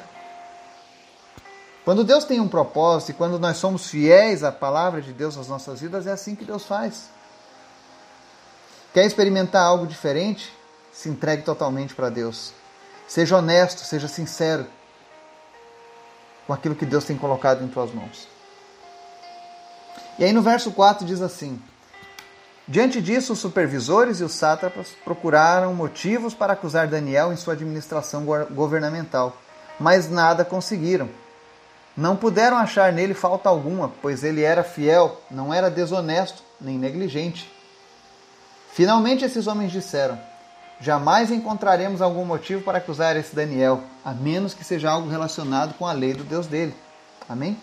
Quando 1.84 2.04
Deus 2.04 2.26
tem 2.26 2.40
um 2.40 2.48
propósito 2.48 3.12
e 3.12 3.14
quando 3.14 3.40
nós 3.40 3.58
somos 3.58 3.88
fiéis 3.88 4.44
à 4.44 4.52
palavra 4.52 5.02
de 5.02 5.12
Deus 5.12 5.36
nas 5.36 5.48
nossas 5.48 5.82
vidas, 5.82 6.06
é 6.06 6.12
assim 6.12 6.36
que 6.36 6.46
Deus 6.46 6.66
faz. 6.66 7.10
Quer 8.94 9.06
experimentar 9.06 9.64
algo 9.64 9.88
diferente? 9.88 10.54
Se 10.94 11.10
entregue 11.10 11.44
totalmente 11.44 11.96
para 11.96 12.10
Deus. 12.10 12.54
Seja 13.08 13.38
honesto, 13.38 13.80
seja 13.80 14.08
sincero 14.08 14.66
com 16.46 16.54
aquilo 16.54 16.76
que 16.76 16.86
Deus 16.86 17.06
tem 17.06 17.18
colocado 17.18 17.64
em 17.64 17.68
tuas 17.68 17.94
mãos. 17.94 18.28
E 20.20 20.24
aí 20.24 20.34
no 20.34 20.42
verso 20.42 20.72
4 20.72 21.06
diz 21.06 21.22
assim: 21.22 21.60
Diante 22.68 23.02
disso, 23.02 23.34
os 23.34 23.40
supervisores 23.40 24.20
e 24.20 24.24
os 24.24 24.34
sátrapas 24.34 24.90
procuraram 25.04 25.74
motivos 25.74 26.34
para 26.34 26.54
acusar 26.54 26.88
Daniel 26.88 27.34
em 27.34 27.38
sua 27.38 27.54
administração 27.54 28.24
governamental, 28.52 29.36
mas 29.80 30.10
nada 30.10 30.46
conseguiram. 30.46 31.10
Não 32.02 32.16
puderam 32.16 32.58
achar 32.58 32.92
nele 32.92 33.14
falta 33.14 33.48
alguma, 33.48 33.92
pois 34.02 34.24
ele 34.24 34.42
era 34.42 34.64
fiel, 34.64 35.22
não 35.30 35.54
era 35.54 35.70
desonesto 35.70 36.42
nem 36.60 36.78
negligente. 36.78 37.52
Finalmente, 38.74 39.24
esses 39.24 39.46
homens 39.46 39.72
disseram: 39.72 40.20
Jamais 40.80 41.30
encontraremos 41.30 42.02
algum 42.02 42.26
motivo 42.26 42.64
para 42.64 42.80
acusar 42.80 43.16
esse 43.16 43.36
Daniel, 43.36 43.84
a 44.04 44.14
menos 44.14 44.54
que 44.54 44.64
seja 44.64 44.90
algo 44.90 45.10
relacionado 45.10 45.76
com 45.76 45.86
a 45.86 45.92
lei 45.92 46.14
do 46.14 46.24
Deus 46.24 46.48
dele. 46.48 46.74
Amém? 47.30 47.56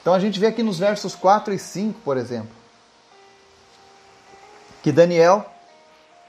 Então 0.00 0.14
a 0.14 0.18
gente 0.18 0.40
vê 0.40 0.46
aqui 0.46 0.62
nos 0.62 0.78
versos 0.78 1.14
4 1.14 1.52
e 1.52 1.58
5, 1.58 2.00
por 2.00 2.16
exemplo 2.16 2.58
que 4.82 4.92
Daniel 4.92 5.44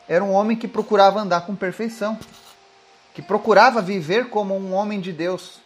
era 0.07 0.23
um 0.23 0.33
homem 0.33 0.57
que 0.57 0.67
procurava 0.67 1.21
andar 1.21 1.45
com 1.45 1.55
perfeição, 1.55 2.17
que 3.13 3.21
procurava 3.21 3.81
viver 3.81 4.29
como 4.29 4.53
um 4.53 4.73
homem 4.73 4.99
de 4.99 5.13
Deus. 5.13 5.61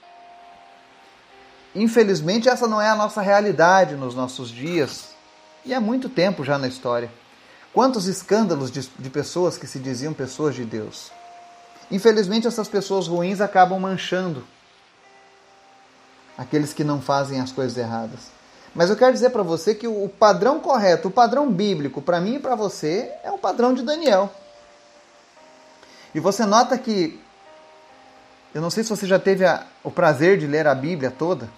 Infelizmente, 1.75 2.47
essa 2.47 2.67
não 2.67 2.79
é 2.79 2.89
a 2.89 2.95
nossa 2.95 3.21
realidade 3.21 3.95
nos 3.95 4.13
nossos 4.13 4.49
dias 4.49 5.09
e 5.65 5.73
há 5.73 5.81
muito 5.81 6.07
tempo 6.07 6.43
já 6.43 6.57
na 6.57 6.67
história. 6.67 7.11
Quantos 7.73 8.05
escândalos 8.05 8.71
de, 8.71 8.87
de 8.99 9.09
pessoas 9.09 9.57
que 9.57 9.65
se 9.65 9.79
diziam 9.79 10.13
pessoas 10.13 10.53
de 10.53 10.63
Deus. 10.63 11.11
Infelizmente, 11.89 12.47
essas 12.47 12.67
pessoas 12.67 13.07
ruins 13.07 13.41
acabam 13.41 13.79
manchando 13.79 14.43
aqueles 16.37 16.73
que 16.73 16.83
não 16.83 17.01
fazem 17.01 17.39
as 17.39 17.51
coisas 17.51 17.77
erradas. 17.77 18.31
Mas 18.75 18.89
eu 18.89 18.95
quero 18.95 19.13
dizer 19.13 19.31
para 19.31 19.43
você 19.43 19.73
que 19.73 19.87
o 19.87 20.07
padrão 20.07 20.59
correto, 20.59 21.07
o 21.07 21.11
padrão 21.11 21.51
bíblico 21.51 22.01
para 22.01 22.19
mim 22.19 22.35
e 22.35 22.39
para 22.39 22.55
você 22.55 23.11
é 23.23 23.31
o 23.31 23.37
padrão 23.37 23.73
de 23.73 23.83
Daniel. 23.83 24.31
E 26.13 26.19
você 26.19 26.45
nota 26.45 26.77
que 26.77 27.19
eu 28.53 28.61
não 28.61 28.69
sei 28.69 28.83
se 28.83 28.89
você 28.89 29.07
já 29.07 29.17
teve 29.17 29.45
a, 29.45 29.65
o 29.83 29.89
prazer 29.89 30.37
de 30.37 30.45
ler 30.45 30.67
a 30.67 30.75
Bíblia 30.75 31.11
toda, 31.11 31.49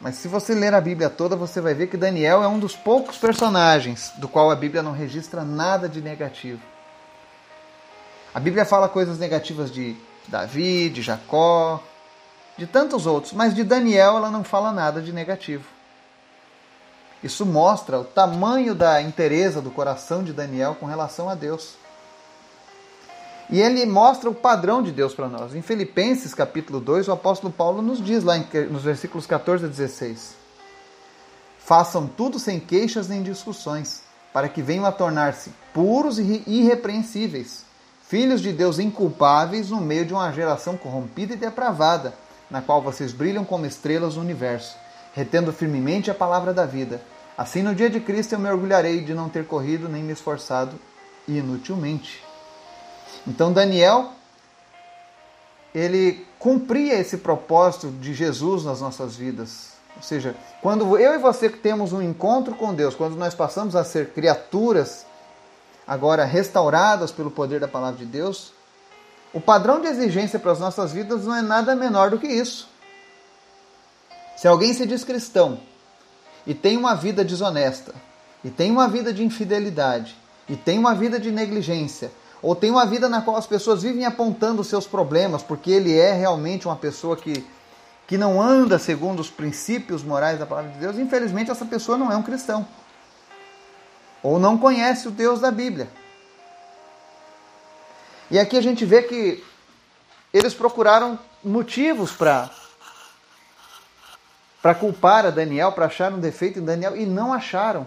mas 0.00 0.14
se 0.14 0.28
você 0.28 0.54
ler 0.54 0.74
a 0.74 0.80
Bíblia 0.80 1.10
toda, 1.10 1.34
você 1.34 1.60
vai 1.60 1.74
ver 1.74 1.88
que 1.88 1.96
Daniel 1.96 2.42
é 2.42 2.48
um 2.48 2.58
dos 2.58 2.76
poucos 2.76 3.18
personagens 3.18 4.12
do 4.16 4.28
qual 4.28 4.50
a 4.50 4.56
Bíblia 4.56 4.82
não 4.82 4.92
registra 4.92 5.44
nada 5.44 5.88
de 5.88 6.00
negativo. 6.00 6.62
A 8.32 8.38
Bíblia 8.38 8.64
fala 8.64 8.88
coisas 8.88 9.18
negativas 9.18 9.72
de 9.72 9.96
Davi, 10.28 10.88
de 10.88 11.02
Jacó, 11.02 11.82
de 12.56 12.66
tantos 12.66 13.06
outros, 13.06 13.32
mas 13.32 13.54
de 13.54 13.64
Daniel 13.64 14.16
ela 14.16 14.30
não 14.30 14.44
fala 14.44 14.70
nada 14.70 15.00
de 15.02 15.12
negativo. 15.12 15.64
Isso 17.22 17.44
mostra 17.44 17.98
o 17.98 18.04
tamanho 18.04 18.76
da 18.76 19.02
interesa 19.02 19.60
do 19.60 19.70
coração 19.70 20.22
de 20.22 20.32
Daniel 20.32 20.76
com 20.78 20.86
relação 20.86 21.28
a 21.28 21.34
Deus. 21.34 21.74
E 23.50 23.60
ele 23.60 23.86
mostra 23.86 24.28
o 24.28 24.34
padrão 24.34 24.82
de 24.82 24.92
Deus 24.92 25.14
para 25.14 25.28
nós. 25.28 25.54
Em 25.54 25.62
Filipenses 25.62 26.34
capítulo 26.34 26.80
2, 26.80 27.08
o 27.08 27.12
apóstolo 27.12 27.52
Paulo 27.52 27.80
nos 27.80 28.04
diz 28.04 28.22
lá 28.22 28.36
nos 28.70 28.82
versículos 28.82 29.26
14 29.26 29.64
a 29.64 29.68
16: 29.68 30.34
Façam 31.58 32.06
tudo 32.06 32.38
sem 32.38 32.60
queixas 32.60 33.08
nem 33.08 33.22
discussões, 33.22 34.02
para 34.32 34.48
que 34.48 34.60
venham 34.60 34.84
a 34.84 34.92
tornar-se 34.92 35.50
puros 35.72 36.18
e 36.18 36.42
irrepreensíveis, 36.46 37.64
filhos 38.06 38.42
de 38.42 38.52
Deus 38.52 38.78
inculpáveis 38.78 39.70
no 39.70 39.80
meio 39.80 40.04
de 40.04 40.12
uma 40.12 40.30
geração 40.32 40.76
corrompida 40.76 41.32
e 41.32 41.36
depravada, 41.36 42.14
na 42.50 42.60
qual 42.60 42.82
vocês 42.82 43.12
brilham 43.12 43.44
como 43.44 43.64
estrelas 43.64 44.16
no 44.16 44.20
universo 44.20 44.76
retendo 45.18 45.52
firmemente 45.52 46.10
a 46.12 46.14
palavra 46.14 46.54
da 46.54 46.64
vida. 46.64 47.00
Assim, 47.36 47.60
no 47.60 47.74
dia 47.74 47.90
de 47.90 47.98
Cristo, 47.98 48.34
eu 48.34 48.38
me 48.38 48.48
orgulharei 48.48 49.00
de 49.00 49.12
não 49.12 49.28
ter 49.28 49.44
corrido 49.44 49.88
nem 49.88 50.00
me 50.00 50.12
esforçado 50.12 50.78
inutilmente. 51.26 52.22
Então, 53.26 53.52
Daniel, 53.52 54.12
ele 55.74 56.26
cumpria 56.38 56.94
esse 56.94 57.18
propósito 57.18 57.90
de 57.90 58.14
Jesus 58.14 58.64
nas 58.64 58.80
nossas 58.80 59.16
vidas. 59.16 59.72
Ou 59.96 60.02
seja, 60.02 60.34
quando 60.62 60.96
eu 60.96 61.14
e 61.14 61.18
você 61.18 61.48
temos 61.48 61.92
um 61.92 62.00
encontro 62.00 62.54
com 62.54 62.74
Deus, 62.74 62.94
quando 62.94 63.16
nós 63.16 63.34
passamos 63.34 63.74
a 63.74 63.84
ser 63.84 64.10
criaturas 64.10 65.04
agora 65.86 66.24
restauradas 66.24 67.10
pelo 67.10 67.30
poder 67.30 67.60
da 67.60 67.66
palavra 67.66 67.98
de 67.98 68.04
Deus, 68.04 68.52
o 69.32 69.40
padrão 69.40 69.80
de 69.80 69.86
exigência 69.88 70.38
para 70.38 70.52
as 70.52 70.60
nossas 70.60 70.92
vidas 70.92 71.24
não 71.24 71.34
é 71.34 71.42
nada 71.42 71.74
menor 71.74 72.10
do 72.10 72.18
que 72.18 72.26
isso. 72.26 72.68
Se 74.36 74.46
alguém 74.46 74.72
se 74.72 74.86
diz 74.86 75.02
cristão 75.02 75.60
e 76.46 76.54
tem 76.54 76.76
uma 76.76 76.94
vida 76.94 77.24
desonesta, 77.24 77.94
e 78.44 78.50
tem 78.50 78.70
uma 78.70 78.86
vida 78.86 79.12
de 79.12 79.24
infidelidade, 79.24 80.16
e 80.48 80.56
tem 80.56 80.78
uma 80.78 80.94
vida 80.94 81.18
de 81.18 81.30
negligência, 81.30 82.10
ou 82.40 82.54
tem 82.54 82.70
uma 82.70 82.86
vida 82.86 83.08
na 83.08 83.22
qual 83.22 83.36
as 83.36 83.46
pessoas 83.46 83.82
vivem 83.82 84.04
apontando 84.04 84.60
os 84.60 84.68
seus 84.68 84.86
problemas, 84.86 85.42
porque 85.42 85.70
ele 85.70 85.96
é 85.96 86.12
realmente 86.12 86.66
uma 86.66 86.76
pessoa 86.76 87.16
que, 87.16 87.44
que 88.06 88.16
não 88.16 88.40
anda 88.40 88.78
segundo 88.78 89.20
os 89.20 89.30
princípios 89.30 90.02
morais 90.02 90.38
da 90.38 90.46
palavra 90.46 90.70
de 90.70 90.78
Deus, 90.78 90.98
infelizmente 90.98 91.50
essa 91.50 91.64
pessoa 91.64 91.98
não 91.98 92.12
é 92.12 92.16
um 92.16 92.22
cristão. 92.22 92.66
Ou 94.22 94.38
não 94.38 94.58
conhece 94.58 95.08
o 95.08 95.10
Deus 95.10 95.40
da 95.40 95.50
Bíblia. 95.50 95.88
E 98.30 98.38
aqui 98.38 98.56
a 98.56 98.62
gente 98.62 98.84
vê 98.84 99.02
que 99.02 99.44
eles 100.32 100.54
procuraram 100.54 101.18
motivos 101.42 102.12
para 102.12 102.50
para 104.60 104.74
culpar 104.74 105.24
a 105.24 105.30
Daniel, 105.30 105.70
para 105.70 105.86
achar 105.86 106.12
um 106.12 106.18
defeito 106.18 106.58
em 106.58 106.64
Daniel, 106.64 106.96
e 106.96 107.06
não 107.06 107.32
acharam. 107.32 107.86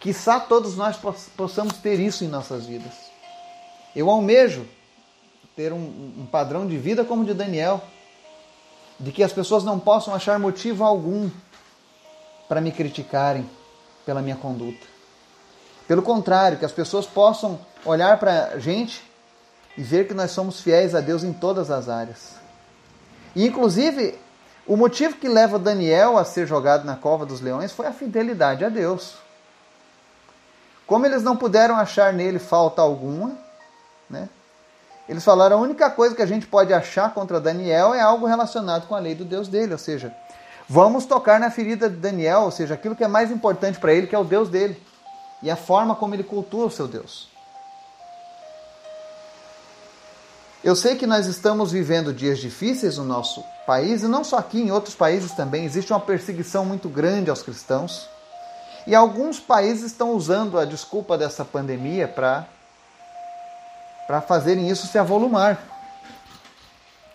Quizá 0.00 0.38
todos 0.38 0.76
nós 0.76 0.96
possamos 1.36 1.74
ter 1.78 1.98
isso 1.98 2.24
em 2.24 2.28
nossas 2.28 2.66
vidas. 2.66 2.94
Eu 3.94 4.08
almejo 4.08 4.66
ter 5.56 5.72
um, 5.72 6.12
um 6.18 6.26
padrão 6.30 6.66
de 6.66 6.78
vida 6.78 7.04
como 7.04 7.22
o 7.22 7.24
de 7.24 7.34
Daniel, 7.34 7.82
de 8.98 9.10
que 9.10 9.24
as 9.24 9.32
pessoas 9.32 9.64
não 9.64 9.78
possam 9.78 10.14
achar 10.14 10.38
motivo 10.38 10.84
algum 10.84 11.28
para 12.48 12.60
me 12.60 12.70
criticarem 12.70 13.48
pela 14.06 14.22
minha 14.22 14.36
conduta. 14.36 14.86
Pelo 15.86 16.02
contrário, 16.02 16.58
que 16.58 16.64
as 16.64 16.72
pessoas 16.72 17.06
possam 17.06 17.58
olhar 17.84 18.18
para 18.18 18.52
a 18.54 18.58
gente 18.58 19.02
e 19.76 19.82
ver 19.82 20.06
que 20.06 20.14
nós 20.14 20.30
somos 20.30 20.60
fiéis 20.60 20.94
a 20.94 21.00
Deus 21.00 21.24
em 21.24 21.32
todas 21.32 21.70
as 21.70 21.88
áreas. 21.88 22.36
E, 23.34 23.46
inclusive, 23.46 24.18
o 24.66 24.76
motivo 24.76 25.16
que 25.16 25.28
leva 25.28 25.58
Daniel 25.58 26.18
a 26.18 26.24
ser 26.24 26.46
jogado 26.46 26.84
na 26.84 26.96
cova 26.96 27.24
dos 27.24 27.40
leões 27.40 27.72
foi 27.72 27.86
a 27.86 27.92
fidelidade 27.92 28.64
a 28.64 28.68
Deus. 28.68 29.14
Como 30.88 31.04
eles 31.04 31.22
não 31.22 31.36
puderam 31.36 31.76
achar 31.76 32.14
nele 32.14 32.38
falta 32.38 32.80
alguma, 32.80 33.36
né? 34.08 34.26
Eles 35.06 35.22
falaram 35.22 35.58
a 35.58 35.60
única 35.60 35.90
coisa 35.90 36.14
que 36.14 36.22
a 36.22 36.26
gente 36.26 36.46
pode 36.46 36.72
achar 36.72 37.12
contra 37.12 37.38
Daniel 37.38 37.92
é 37.92 38.00
algo 38.00 38.26
relacionado 38.26 38.86
com 38.88 38.94
a 38.94 38.98
lei 38.98 39.14
do 39.14 39.24
Deus 39.24 39.48
dele, 39.48 39.72
ou 39.72 39.78
seja, 39.78 40.14
vamos 40.66 41.04
tocar 41.04 41.38
na 41.38 41.50
ferida 41.50 41.90
de 41.90 41.96
Daniel, 41.96 42.40
ou 42.40 42.50
seja, 42.50 42.72
aquilo 42.72 42.96
que 42.96 43.04
é 43.04 43.08
mais 43.08 43.30
importante 43.30 43.78
para 43.78 43.92
ele, 43.92 44.06
que 44.06 44.14
é 44.14 44.18
o 44.18 44.24
Deus 44.24 44.48
dele, 44.48 44.82
e 45.42 45.50
a 45.50 45.56
forma 45.56 45.94
como 45.94 46.14
ele 46.14 46.24
cultua 46.24 46.66
o 46.66 46.70
seu 46.70 46.88
Deus. 46.88 47.28
Eu 50.64 50.74
sei 50.74 50.96
que 50.96 51.06
nós 51.06 51.26
estamos 51.26 51.70
vivendo 51.70 52.14
dias 52.14 52.38
difíceis 52.38 52.96
no 52.96 53.04
nosso 53.04 53.44
país, 53.66 54.02
e 54.02 54.08
não 54.08 54.24
só 54.24 54.38
aqui, 54.38 54.60
em 54.60 54.70
outros 54.70 54.94
países 54.94 55.32
também, 55.32 55.66
existe 55.66 55.92
uma 55.92 56.00
perseguição 56.00 56.64
muito 56.64 56.88
grande 56.88 57.28
aos 57.28 57.42
cristãos. 57.42 58.08
E 58.88 58.94
alguns 58.94 59.38
países 59.38 59.84
estão 59.84 60.12
usando 60.12 60.58
a 60.58 60.64
desculpa 60.64 61.18
dessa 61.18 61.44
pandemia 61.44 62.08
para 62.08 62.46
fazerem 64.22 64.70
isso 64.70 64.86
se 64.86 64.96
avolumar. 64.96 65.62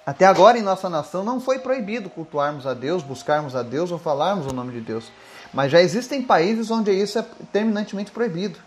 Até 0.06 0.28
agora 0.28 0.56
em 0.56 0.62
nossa 0.62 0.88
nação 0.88 1.24
não 1.24 1.42
foi 1.42 1.58
proibido 1.58 2.12
cultuarmos 2.12 2.68
a 2.68 2.76
Deus, 2.76 3.02
buscarmos 3.02 3.56
a 3.56 3.64
Deus 3.64 3.90
ou 3.90 3.98
falarmos 3.98 4.46
o 4.46 4.54
nome 4.54 4.72
de 4.72 4.82
Deus. 4.82 5.12
Mas 5.52 5.72
já 5.72 5.82
existem 5.82 6.22
países 6.22 6.70
onde 6.70 6.92
isso 6.92 7.18
é 7.18 7.26
terminantemente 7.52 8.12
proibido. 8.12 8.60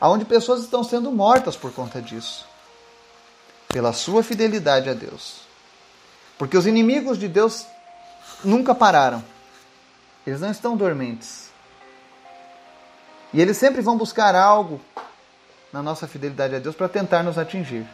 Onde 0.00 0.24
pessoas 0.24 0.62
estão 0.62 0.82
sendo 0.82 1.12
mortas 1.12 1.54
por 1.56 1.70
conta 1.74 2.00
disso 2.00 2.46
pela 3.68 3.92
sua 3.92 4.22
fidelidade 4.22 4.88
a 4.88 4.94
Deus. 4.94 5.40
Porque 6.38 6.56
os 6.56 6.66
inimigos 6.66 7.18
de 7.18 7.28
Deus 7.28 7.66
nunca 8.42 8.74
pararam. 8.74 9.22
Eles 10.26 10.40
não 10.40 10.50
estão 10.50 10.76
dormentes. 10.76 11.50
E 13.32 13.40
eles 13.40 13.56
sempre 13.56 13.82
vão 13.82 13.98
buscar 13.98 14.34
algo 14.34 14.80
na 15.72 15.82
nossa 15.82 16.06
fidelidade 16.06 16.54
a 16.54 16.58
Deus 16.58 16.76
para 16.76 16.88
tentar 16.88 17.22
nos 17.22 17.36
atingir. 17.36 17.84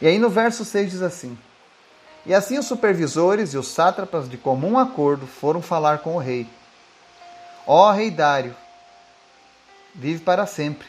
E 0.00 0.06
aí 0.06 0.18
no 0.18 0.30
verso 0.30 0.64
6 0.64 0.90
diz 0.90 1.02
assim: 1.02 1.38
E 2.24 2.34
assim 2.34 2.58
os 2.58 2.66
supervisores 2.66 3.52
e 3.52 3.58
os 3.58 3.68
sátrapas 3.68 4.28
de 4.28 4.36
comum 4.38 4.78
acordo 4.78 5.26
foram 5.26 5.60
falar 5.60 5.98
com 5.98 6.16
o 6.16 6.18
rei. 6.18 6.48
Ó 7.66 7.92
rei 7.92 8.10
Dário, 8.10 8.56
vive 9.94 10.24
para 10.24 10.46
sempre. 10.46 10.88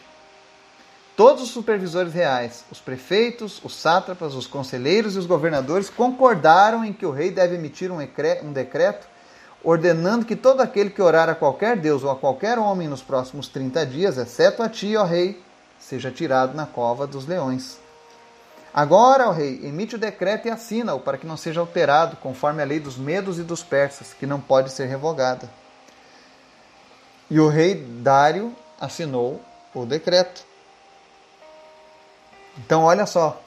Todos 1.15 1.43
os 1.43 1.49
supervisores 1.49 2.11
reais, 2.11 2.65
os 2.71 2.79
prefeitos, 2.79 3.61
os 3.63 3.75
sátrapas, 3.75 4.33
os 4.33 4.47
conselheiros 4.47 5.15
e 5.15 5.19
os 5.19 5.27
governadores 5.27 5.87
concordaram 5.87 6.83
em 6.83 6.91
que 6.91 7.05
o 7.05 7.11
rei 7.11 7.29
deve 7.29 7.53
emitir 7.53 7.91
um 7.91 8.51
decreto 8.51 9.12
ordenando 9.63 10.25
que 10.25 10.35
todo 10.35 10.61
aquele 10.61 10.89
que 10.89 11.01
orar 11.01 11.29
a 11.29 11.35
qualquer 11.35 11.77
Deus 11.77 12.03
ou 12.03 12.11
a 12.11 12.15
qualquer 12.15 12.59
homem 12.59 12.87
nos 12.87 13.01
próximos 13.01 13.47
30 13.47 13.85
dias, 13.85 14.17
exceto 14.17 14.61
a 14.61 14.67
ti, 14.67 14.95
ó 14.97 15.03
rei, 15.03 15.41
seja 15.79 16.11
tirado 16.11 16.53
na 16.53 16.65
cova 16.65 17.07
dos 17.07 17.25
leões. 17.25 17.77
Agora, 18.73 19.29
ó 19.29 19.31
rei, 19.31 19.61
emite 19.63 19.95
o 19.95 19.99
decreto 19.99 20.47
e 20.47 20.51
assina-o 20.51 20.99
para 20.99 21.17
que 21.17 21.27
não 21.27 21.37
seja 21.37 21.59
alterado, 21.59 22.17
conforme 22.17 22.61
a 22.61 22.65
lei 22.65 22.79
dos 22.79 22.97
medos 22.97 23.37
e 23.37 23.43
dos 23.43 23.63
persas, 23.63 24.13
que 24.13 24.25
não 24.25 24.41
pode 24.41 24.71
ser 24.71 24.87
revogada. 24.87 25.47
E 27.29 27.39
o 27.39 27.47
rei 27.47 27.75
Dário 27.75 28.53
assinou 28.79 29.39
o 29.73 29.85
decreto. 29.85 30.43
Então, 32.57 32.83
olha 32.83 33.05
só. 33.05 33.42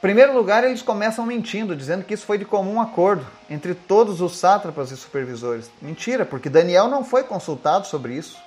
Primeiro 0.00 0.32
lugar, 0.32 0.64
eles 0.64 0.80
começam 0.80 1.26
mentindo, 1.26 1.76
dizendo 1.76 2.04
que 2.04 2.14
isso 2.14 2.24
foi 2.24 2.38
de 2.38 2.46
comum 2.46 2.80
acordo 2.80 3.26
entre 3.50 3.74
todos 3.74 4.22
os 4.22 4.38
sátrapas 4.38 4.90
e 4.90 4.96
supervisores. 4.96 5.70
Mentira, 5.80 6.24
porque 6.24 6.48
Daniel 6.48 6.88
não 6.88 7.04
foi 7.04 7.22
consultado 7.22 7.86
sobre 7.86 8.14
isso. 8.14 8.38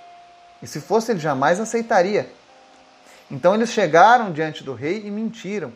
E 0.63 0.67
se 0.67 0.81
fosse, 0.81 1.11
ele 1.11 1.19
jamais 1.19 1.59
aceitaria. 1.59 2.31
Então, 3.29 3.53
eles 3.53 3.71
chegaram 3.71 4.31
diante 4.31 4.63
do 4.63 4.73
rei 4.73 5.03
e 5.05 5.11
mentiram. 5.11 5.71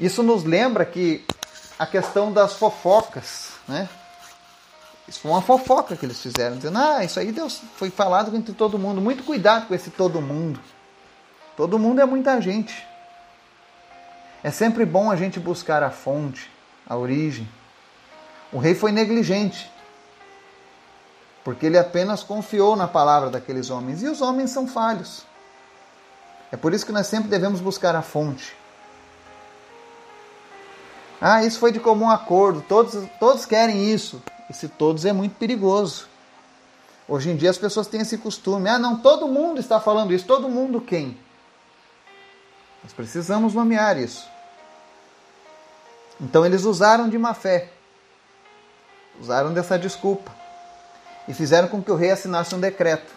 Isso 0.00 0.22
nos 0.22 0.42
lembra 0.42 0.84
que 0.84 1.24
a 1.78 1.86
questão 1.86 2.32
das 2.32 2.54
fofocas, 2.54 3.50
né? 3.68 3.88
Isso 5.06 5.20
foi 5.20 5.30
uma 5.30 5.40
fofoca 5.40 5.96
que 5.96 6.04
eles 6.04 6.20
fizeram, 6.20 6.56
dizendo: 6.56 6.78
ah, 6.78 7.04
isso 7.04 7.18
aí 7.18 7.32
Deus 7.32 7.62
foi 7.76 7.88
falado 7.88 8.36
entre 8.36 8.52
todo 8.52 8.78
mundo. 8.78 9.00
Muito 9.00 9.22
cuidado 9.22 9.66
com 9.66 9.74
esse 9.74 9.90
todo 9.90 10.20
mundo. 10.20 10.60
Todo 11.56 11.78
mundo 11.78 12.00
é 12.00 12.04
muita 12.04 12.40
gente. 12.40 12.86
É 14.42 14.50
sempre 14.50 14.84
bom 14.84 15.10
a 15.10 15.16
gente 15.16 15.40
buscar 15.40 15.82
a 15.82 15.90
fonte, 15.90 16.50
a 16.86 16.96
origem. 16.96 17.48
O 18.52 18.58
rei 18.58 18.74
foi 18.74 18.92
negligente, 18.92 19.70
porque 21.44 21.66
ele 21.66 21.78
apenas 21.78 22.22
confiou 22.22 22.76
na 22.76 22.86
palavra 22.86 23.30
daqueles 23.30 23.68
homens, 23.68 24.02
e 24.02 24.08
os 24.08 24.20
homens 24.20 24.50
são 24.50 24.66
falhos. 24.66 25.26
É 26.50 26.56
por 26.56 26.72
isso 26.72 26.86
que 26.86 26.92
nós 26.92 27.06
sempre 27.06 27.28
devemos 27.28 27.60
buscar 27.60 27.94
a 27.94 28.02
fonte. 28.02 28.56
Ah, 31.20 31.44
isso 31.44 31.58
foi 31.58 31.72
de 31.72 31.80
comum 31.80 32.08
acordo, 32.08 32.64
todos, 32.66 32.94
todos 33.18 33.44
querem 33.44 33.90
isso. 33.90 34.22
Esse 34.48 34.68
todos 34.68 35.04
é 35.04 35.12
muito 35.12 35.34
perigoso. 35.34 36.06
Hoje 37.08 37.30
em 37.30 37.36
dia 37.36 37.50
as 37.50 37.58
pessoas 37.58 37.86
têm 37.86 38.02
esse 38.02 38.16
costume. 38.18 38.68
Ah, 38.68 38.78
não, 38.78 38.96
todo 38.98 39.26
mundo 39.26 39.60
está 39.60 39.80
falando 39.80 40.12
isso. 40.12 40.26
Todo 40.26 40.48
mundo 40.48 40.80
quem? 40.80 41.18
Nós 42.82 42.92
precisamos 42.92 43.54
nomear 43.54 43.98
isso. 43.98 44.28
Então 46.20 46.44
eles 46.44 46.64
usaram 46.64 47.08
de 47.08 47.16
má 47.16 47.34
fé, 47.34 47.70
usaram 49.20 49.52
dessa 49.52 49.78
desculpa 49.78 50.34
e 51.28 51.34
fizeram 51.34 51.68
com 51.68 51.82
que 51.82 51.90
o 51.90 51.96
rei 51.96 52.10
assinasse 52.10 52.54
um 52.54 52.60
decreto. 52.60 53.12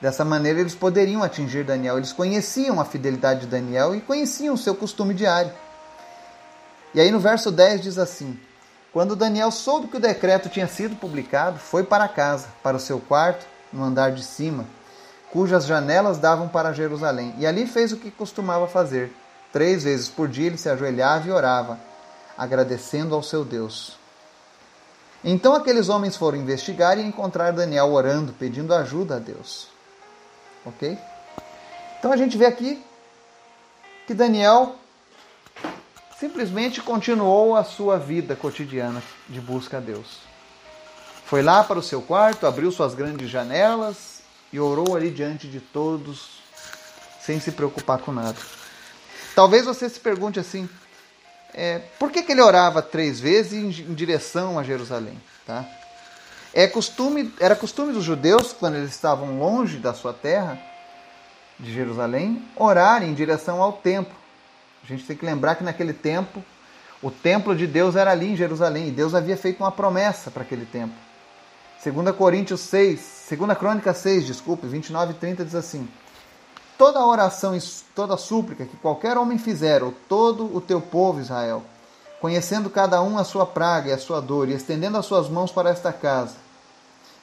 Dessa 0.00 0.24
maneira 0.24 0.60
eles 0.60 0.74
poderiam 0.74 1.22
atingir 1.22 1.64
Daniel. 1.64 1.96
Eles 1.96 2.12
conheciam 2.12 2.80
a 2.80 2.84
fidelidade 2.84 3.40
de 3.40 3.46
Daniel 3.46 3.94
e 3.94 4.00
conheciam 4.00 4.54
o 4.54 4.58
seu 4.58 4.74
costume 4.74 5.14
diário. 5.14 5.52
E 6.92 7.00
aí 7.00 7.10
no 7.10 7.20
verso 7.20 7.50
10 7.50 7.80
diz 7.80 7.98
assim: 7.98 8.38
Quando 8.92 9.16
Daniel 9.16 9.50
soube 9.50 9.86
que 9.86 9.96
o 9.96 10.00
decreto 10.00 10.48
tinha 10.48 10.66
sido 10.66 10.96
publicado, 10.96 11.58
foi 11.58 11.84
para 11.84 12.08
casa, 12.08 12.48
para 12.62 12.76
o 12.76 12.80
seu 12.80 12.98
quarto, 12.98 13.46
no 13.72 13.84
andar 13.84 14.10
de 14.10 14.24
cima 14.24 14.66
cujas 15.32 15.64
janelas 15.64 16.18
davam 16.18 16.46
para 16.46 16.74
Jerusalém. 16.74 17.34
E 17.38 17.46
ali 17.46 17.66
fez 17.66 17.90
o 17.90 17.96
que 17.96 18.10
costumava 18.10 18.68
fazer. 18.68 19.10
Três 19.50 19.82
vezes 19.82 20.08
por 20.08 20.28
dia 20.28 20.46
ele 20.46 20.58
se 20.58 20.68
ajoelhava 20.68 21.26
e 21.26 21.32
orava, 21.32 21.80
agradecendo 22.36 23.14
ao 23.14 23.22
seu 23.22 23.44
Deus. 23.44 23.96
Então 25.24 25.54
aqueles 25.54 25.88
homens 25.88 26.16
foram 26.16 26.38
investigar 26.38 26.98
e 26.98 27.02
encontrar 27.02 27.52
Daniel 27.52 27.92
orando, 27.92 28.32
pedindo 28.32 28.74
ajuda 28.74 29.16
a 29.16 29.18
Deus. 29.18 29.68
Ok? 30.66 30.98
Então 31.98 32.12
a 32.12 32.16
gente 32.16 32.36
vê 32.36 32.46
aqui 32.46 32.84
que 34.06 34.14
Daniel 34.14 34.76
simplesmente 36.18 36.80
continuou 36.80 37.56
a 37.56 37.64
sua 37.64 37.98
vida 37.98 38.36
cotidiana 38.36 39.02
de 39.28 39.40
busca 39.40 39.78
a 39.78 39.80
Deus. 39.80 40.18
Foi 41.24 41.42
lá 41.42 41.64
para 41.64 41.78
o 41.78 41.82
seu 41.82 42.02
quarto, 42.02 42.46
abriu 42.46 42.70
suas 42.70 42.94
grandes 42.94 43.30
janelas, 43.30 44.21
e 44.52 44.60
orou 44.60 44.94
ali 44.96 45.10
diante 45.10 45.48
de 45.48 45.60
todos, 45.60 46.42
sem 47.20 47.40
se 47.40 47.52
preocupar 47.52 47.98
com 47.98 48.12
nada. 48.12 48.36
Talvez 49.34 49.64
você 49.64 49.88
se 49.88 49.98
pergunte 49.98 50.38
assim: 50.38 50.68
é, 51.54 51.80
por 51.98 52.10
que, 52.10 52.22
que 52.22 52.32
ele 52.32 52.40
orava 52.40 52.82
três 52.82 53.18
vezes 53.18 53.52
em, 53.52 53.68
em 53.68 53.94
direção 53.94 54.58
a 54.58 54.62
Jerusalém? 54.62 55.20
Tá? 55.46 55.64
É 56.52 56.66
costume, 56.66 57.32
era 57.40 57.56
costume 57.56 57.92
dos 57.92 58.04
judeus, 58.04 58.52
quando 58.52 58.76
eles 58.76 58.90
estavam 58.90 59.38
longe 59.38 59.78
da 59.78 59.94
sua 59.94 60.12
terra, 60.12 60.58
de 61.58 61.72
Jerusalém, 61.72 62.46
orar 62.56 63.02
em 63.02 63.14
direção 63.14 63.62
ao 63.62 63.72
templo. 63.72 64.14
A 64.84 64.86
gente 64.86 65.04
tem 65.04 65.16
que 65.16 65.24
lembrar 65.24 65.54
que 65.54 65.64
naquele 65.64 65.92
tempo, 65.92 66.44
o 67.00 67.10
templo 67.10 67.54
de 67.54 67.66
Deus 67.66 67.96
era 67.96 68.10
ali 68.10 68.32
em 68.32 68.36
Jerusalém, 68.36 68.88
e 68.88 68.90
Deus 68.90 69.14
havia 69.14 69.36
feito 69.36 69.60
uma 69.60 69.72
promessa 69.72 70.30
para 70.30 70.42
aquele 70.42 70.66
templo. 70.66 70.96
2 71.84 72.14
Coríntios 72.14 72.60
6, 72.60 73.26
2 73.36 73.58
Crônica 73.58 73.92
6, 73.92 74.26
desculpe, 74.26 74.68
29 74.68 75.14
e 75.14 75.16
30 75.16 75.44
diz 75.44 75.56
assim: 75.56 75.88
Toda 76.78 77.04
oração 77.04 77.56
e 77.56 77.60
toda 77.92 78.16
súplica 78.16 78.64
que 78.64 78.76
qualquer 78.76 79.18
homem 79.18 79.36
fizer, 79.36 79.82
ou 79.82 79.92
todo 80.08 80.54
o 80.56 80.60
teu 80.60 80.80
povo 80.80 81.20
Israel, 81.20 81.64
conhecendo 82.20 82.70
cada 82.70 83.02
um 83.02 83.18
a 83.18 83.24
sua 83.24 83.44
praga 83.44 83.90
e 83.90 83.92
a 83.92 83.98
sua 83.98 84.20
dor, 84.20 84.48
e 84.48 84.52
estendendo 84.52 84.96
as 84.96 85.06
suas 85.06 85.28
mãos 85.28 85.50
para 85.50 85.70
esta 85.70 85.92
casa, 85.92 86.36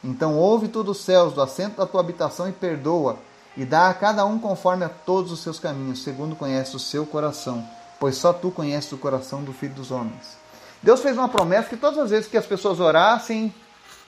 Então 0.03 0.35
ouve 0.35 0.67
todos 0.67 0.97
os 0.97 1.05
céus 1.05 1.33
do 1.33 1.41
assento 1.41 1.77
da 1.77 1.85
tua 1.85 2.01
habitação 2.01 2.49
e 2.49 2.51
perdoa, 2.51 3.17
e 3.55 3.63
dá 3.63 3.89
a 3.89 3.93
cada 3.93 4.25
um 4.25 4.37
conforme 4.37 4.83
a 4.83 4.89
todos 4.89 5.31
os 5.31 5.39
seus 5.39 5.57
caminhos, 5.57 6.03
segundo 6.03 6.35
conhece 6.35 6.75
o 6.75 6.79
seu 6.79 7.05
coração, 7.05 7.65
pois 7.97 8.17
só 8.17 8.33
tu 8.33 8.51
conheces 8.51 8.91
o 8.91 8.97
coração 8.97 9.41
do 9.41 9.53
Filho 9.53 9.73
dos 9.73 9.89
homens. 9.89 10.37
Deus 10.83 10.99
fez 10.99 11.17
uma 11.17 11.29
promessa 11.29 11.69
que 11.69 11.77
todas 11.77 11.97
as 11.97 12.09
vezes 12.09 12.29
que 12.29 12.37
as 12.37 12.45
pessoas 12.45 12.81
orassem 12.81 13.53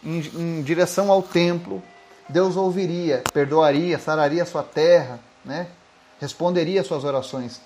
em, 0.04 0.20
em 0.20 0.62
direção 0.62 1.12
ao 1.12 1.22
templo, 1.22 1.82
Deus 2.28 2.56
ouviria, 2.56 3.24
perdoaria, 3.34 4.00
sararia 4.00 4.44
a 4.44 4.46
sua 4.46 4.64
terra, 4.64 5.20
né? 5.44 5.68
responderia 6.20 6.84
suas 6.84 7.04
orações. 7.04 7.60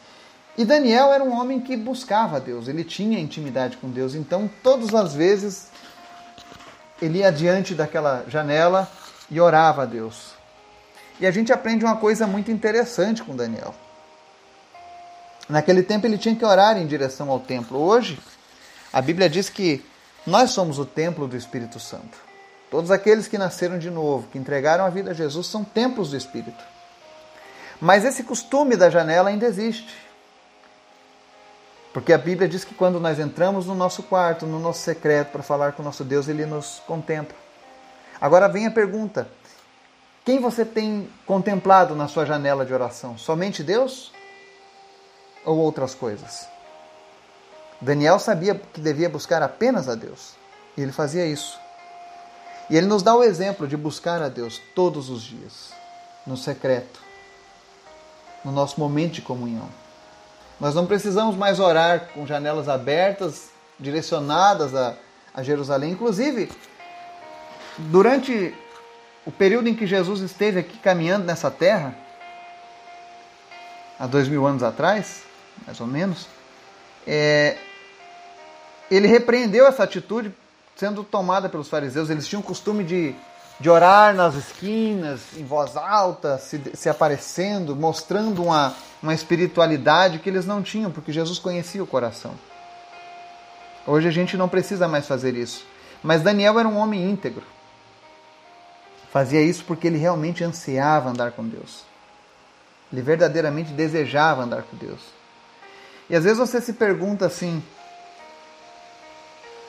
E 0.57 0.63
Daniel 0.63 1.11
era 1.11 1.23
um 1.23 1.37
homem 1.37 1.59
que 1.59 1.75
buscava 1.75 2.39
Deus, 2.39 2.67
ele 2.67 2.83
tinha 2.83 3.19
intimidade 3.19 3.77
com 3.77 3.89
Deus, 3.89 4.15
então 4.15 4.49
todas 4.63 4.95
as 4.95 5.13
vezes 5.13 5.67
ele 7.01 7.19
ia 7.19 7.31
diante 7.31 7.75
daquela 7.75 8.23
janela 8.27 8.89
e 9.29 9.39
orava 9.39 9.83
a 9.83 9.85
Deus. 9.85 10.33
E 11.19 11.27
a 11.27 11.31
gente 11.31 11.51
aprende 11.51 11.83
uma 11.83 11.97
coisa 11.97 12.25
muito 12.25 12.51
interessante 12.51 13.23
com 13.23 13.35
Daniel. 13.35 13.75
Naquele 15.47 15.83
tempo 15.83 16.07
ele 16.07 16.17
tinha 16.17 16.35
que 16.35 16.43
orar 16.43 16.77
em 16.77 16.87
direção 16.87 17.29
ao 17.29 17.39
templo. 17.39 17.79
Hoje, 17.79 18.17
a 18.91 19.01
Bíblia 19.01 19.29
diz 19.29 19.49
que 19.49 19.83
nós 20.25 20.51
somos 20.51 20.79
o 20.79 20.85
templo 20.85 21.27
do 21.27 21.37
Espírito 21.37 21.79
Santo. 21.79 22.17
Todos 22.71 22.89
aqueles 22.89 23.27
que 23.27 23.37
nasceram 23.37 23.77
de 23.77 23.91
novo, 23.91 24.27
que 24.27 24.37
entregaram 24.37 24.83
a 24.83 24.89
vida 24.89 25.11
a 25.11 25.13
Jesus, 25.13 25.47
são 25.47 25.63
templos 25.63 26.11
do 26.11 26.17
Espírito. 26.17 26.63
Mas 27.79 28.03
esse 28.03 28.23
costume 28.23 28.75
da 28.75 28.89
janela 28.89 29.29
ainda 29.29 29.45
existe. 29.45 29.95
Porque 31.93 32.11
a 32.11 32.17
Bíblia 32.17 32.49
diz 32.49 32.65
que 32.65 32.73
quando 32.73 32.99
nós 32.99 33.19
entramos 33.19 33.67
no 33.67 33.75
nosso 33.75 34.03
quarto, 34.03 34.45
no 34.45 34.59
nosso 34.59 34.79
secreto, 34.79 35.31
para 35.31 35.43
falar 35.43 35.73
com 35.73 35.81
o 35.81 35.85
nosso 35.85 36.03
Deus, 36.03 36.27
ele 36.27 36.45
nos 36.45 36.81
contempla. 36.87 37.37
Agora 38.19 38.49
vem 38.49 38.65
a 38.65 38.71
pergunta: 38.71 39.29
quem 40.25 40.39
você 40.39 40.65
tem 40.65 41.07
contemplado 41.25 41.95
na 41.95 42.07
sua 42.07 42.25
janela 42.25 42.65
de 42.65 42.73
oração? 42.73 43.17
Somente 43.17 43.63
Deus? 43.63 44.11
Ou 45.45 45.57
outras 45.57 45.93
coisas? 45.93 46.54
Daniel 47.81 48.19
sabia 48.19 48.55
que 48.55 48.79
devia 48.79 49.09
buscar 49.09 49.41
apenas 49.43 49.89
a 49.89 49.95
Deus. 49.95 50.33
E 50.77 50.81
ele 50.81 50.91
fazia 50.91 51.25
isso. 51.25 51.59
E 52.69 52.75
ele 52.75 52.87
nos 52.87 53.03
dá 53.03 53.15
o 53.15 53.23
exemplo 53.23 53.67
de 53.67 53.77
buscar 53.77 54.21
a 54.21 54.29
Deus 54.29 54.59
todos 54.73 55.09
os 55.09 55.21
dias, 55.21 55.71
no 56.25 56.35
secreto, 56.35 56.99
no 58.43 58.51
nosso 58.51 58.79
momento 58.79 59.13
de 59.13 59.21
comunhão. 59.21 59.69
Nós 60.59 60.73
não 60.73 60.85
precisamos 60.85 61.35
mais 61.35 61.59
orar 61.59 62.09
com 62.13 62.25
janelas 62.25 62.67
abertas, 62.67 63.49
direcionadas 63.79 64.73
a, 64.73 64.95
a 65.33 65.43
Jerusalém. 65.43 65.91
Inclusive, 65.91 66.49
durante 67.77 68.55
o 69.25 69.31
período 69.31 69.67
em 69.67 69.75
que 69.75 69.85
Jesus 69.85 70.21
esteve 70.21 70.59
aqui 70.59 70.77
caminhando 70.77 71.25
nessa 71.25 71.51
terra, 71.51 71.95
há 73.99 74.07
dois 74.07 74.27
mil 74.27 74.45
anos 74.45 74.63
atrás, 74.63 75.23
mais 75.65 75.79
ou 75.79 75.87
menos, 75.87 76.27
é, 77.05 77.57
ele 78.89 79.07
repreendeu 79.07 79.67
essa 79.67 79.83
atitude 79.83 80.33
sendo 80.75 81.03
tomada 81.03 81.49
pelos 81.49 81.69
fariseus. 81.69 82.09
Eles 82.09 82.27
tinham 82.27 82.41
o 82.41 82.45
costume 82.45 82.83
de, 82.83 83.15
de 83.59 83.69
orar 83.69 84.13
nas 84.13 84.35
esquinas, 84.35 85.21
em 85.37 85.45
voz 85.45 85.77
alta, 85.77 86.37
se, 86.37 86.61
se 86.73 86.89
aparecendo, 86.89 87.75
mostrando 87.75 88.43
uma 88.43 88.75
uma 89.05 89.13
espiritualidade 89.13 90.17
que 90.19 90.27
eles 90.27 90.45
não 90.45 90.63
tinham, 90.63 90.91
porque 90.91 91.11
Jesus 91.11 91.37
conhecia 91.37 91.83
o 91.83 91.87
coração. 91.87 92.33
Hoje 93.85 94.07
a 94.07 94.11
gente 94.11 94.35
não 94.35 94.49
precisa 94.49 94.87
mais 94.87 95.07
fazer 95.07 95.35
isso. 95.35 95.63
Mas 96.01 96.23
Daniel 96.23 96.59
era 96.59 96.67
um 96.67 96.77
homem 96.77 97.07
íntegro. 97.07 97.43
Fazia 99.11 99.41
isso 99.41 99.63
porque 99.63 99.85
ele 99.85 99.97
realmente 99.97 100.43
ansiava 100.43 101.09
andar 101.09 101.31
com 101.31 101.47
Deus. 101.47 101.83
Ele 102.91 103.01
verdadeiramente 103.01 103.71
desejava 103.71 104.41
andar 104.41 104.63
com 104.63 104.75
Deus. 104.75 104.99
E 106.09 106.15
às 106.15 106.23
vezes 106.23 106.39
você 106.39 106.59
se 106.59 106.73
pergunta 106.73 107.27
assim: 107.27 107.63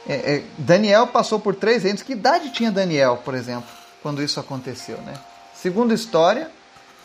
é, 0.09 0.37
é, 0.37 0.45
Daniel 0.59 1.09
passou 1.09 1.41
por 1.41 1.55
três 1.55 1.83
reis. 1.83 2.03
Que 2.03 2.13
idade 2.13 2.51
tinha 2.51 2.71
Daniel, 2.71 3.21
por 3.25 3.35
exemplo, 3.35 3.69
quando 4.03 4.23
isso 4.23 4.39
aconteceu? 4.39 4.99
Né? 4.99 5.15
Segundo 5.55 5.93
história, 5.93 6.51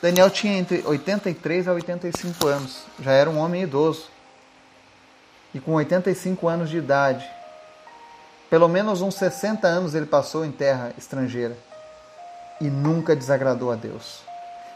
Daniel 0.02 0.30
tinha 0.30 0.58
entre 0.58 0.84
83 0.86 1.68
a 1.68 1.74
85 1.74 2.48
anos, 2.48 2.84
já 3.00 3.12
era 3.12 3.30
um 3.30 3.38
homem 3.38 3.64
idoso. 3.64 4.06
E 5.54 5.60
com 5.60 5.74
85 5.74 6.48
anos 6.48 6.70
de 6.70 6.78
idade, 6.78 7.28
pelo 8.50 8.68
menos 8.68 9.02
uns 9.02 9.16
60 9.16 9.68
anos 9.68 9.96
ele 9.96 10.06
passou 10.06 10.46
em 10.46 10.52
terra 10.52 10.94
estrangeira 10.98 11.58
e 12.62 12.70
nunca 12.70 13.16
desagradou 13.16 13.72
a 13.72 13.76
Deus. 13.76 14.22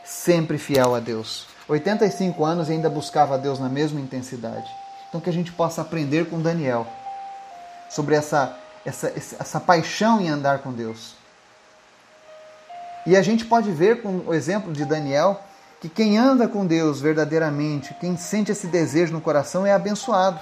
Sempre 0.04 0.58
fiel 0.58 0.96
a 0.96 1.00
Deus. 1.00 1.48
85 1.68 2.44
anos 2.44 2.70
e 2.70 2.74
ainda 2.74 2.90
buscava 2.90 3.36
a 3.36 3.38
Deus 3.38 3.60
na 3.60 3.70
mesma 3.70 4.00
intensidade. 4.00 4.70
Então 5.08 5.22
que 5.22 5.30
a 5.30 5.34
gente 5.34 5.52
possa 5.52 5.82
aprender 5.82 6.30
com 6.30 6.42
Daniel 6.42 6.86
sobre 7.90 8.16
essa, 8.16 8.58
essa, 8.86 9.08
essa 9.16 9.60
paixão 9.60 10.22
em 10.22 10.30
andar 10.30 10.60
com 10.60 10.72
Deus. 10.72 11.16
E 13.06 13.16
a 13.16 13.22
gente 13.22 13.46
pode 13.46 13.72
ver 13.72 14.02
com 14.02 14.24
o 14.26 14.34
exemplo 14.34 14.74
de 14.74 14.84
Daniel 14.84 15.42
que 15.80 15.90
quem 15.90 16.18
anda 16.18 16.48
com 16.48 16.66
Deus 16.66 17.00
verdadeiramente, 17.00 17.94
quem 18.00 18.18
sente 18.18 18.52
esse 18.52 18.68
desejo 18.68 19.14
no 19.14 19.22
coração 19.22 19.66
é 19.66 19.72
abençoado. 19.72 20.40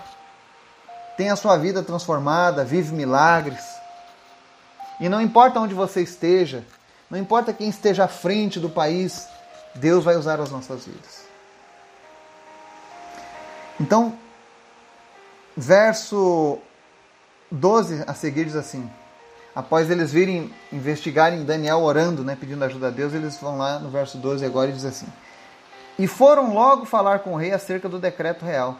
Tem 1.17 1.29
a 1.29 1.35
sua 1.35 1.57
vida 1.57 1.83
transformada, 1.83 2.63
vive 2.63 2.93
milagres. 2.93 3.63
E 4.99 5.09
não 5.09 5.21
importa 5.21 5.59
onde 5.59 5.73
você 5.73 6.01
esteja, 6.01 6.63
não 7.09 7.19
importa 7.19 7.51
quem 7.51 7.67
esteja 7.67 8.05
à 8.05 8.07
frente 8.07 8.59
do 8.59 8.69
país, 8.69 9.27
Deus 9.75 10.03
vai 10.03 10.15
usar 10.15 10.39
as 10.39 10.49
nossas 10.49 10.85
vidas. 10.85 11.23
Então, 13.79 14.17
verso 15.57 16.59
12 17.53 18.03
a 18.07 18.15
seguir 18.15 18.45
diz 18.45 18.55
assim: 18.55 18.89
após 19.53 19.91
eles 19.91 20.11
virem 20.11 20.51
investigarem 20.71 21.45
Daniel 21.45 21.81
orando, 21.81 22.23
né, 22.23 22.35
pedindo 22.39 22.65
ajuda 22.65 22.87
a 22.87 22.89
Deus, 22.89 23.13
eles 23.13 23.37
vão 23.37 23.59
lá 23.59 23.77
no 23.77 23.91
verso 23.91 24.17
12 24.17 24.43
agora 24.43 24.71
e 24.71 24.73
diz 24.73 24.83
assim: 24.83 25.05
E 25.99 26.07
foram 26.07 26.51
logo 26.51 26.83
falar 26.83 27.19
com 27.19 27.33
o 27.33 27.37
rei 27.37 27.51
acerca 27.51 27.87
do 27.87 27.99
decreto 27.99 28.43
real. 28.43 28.79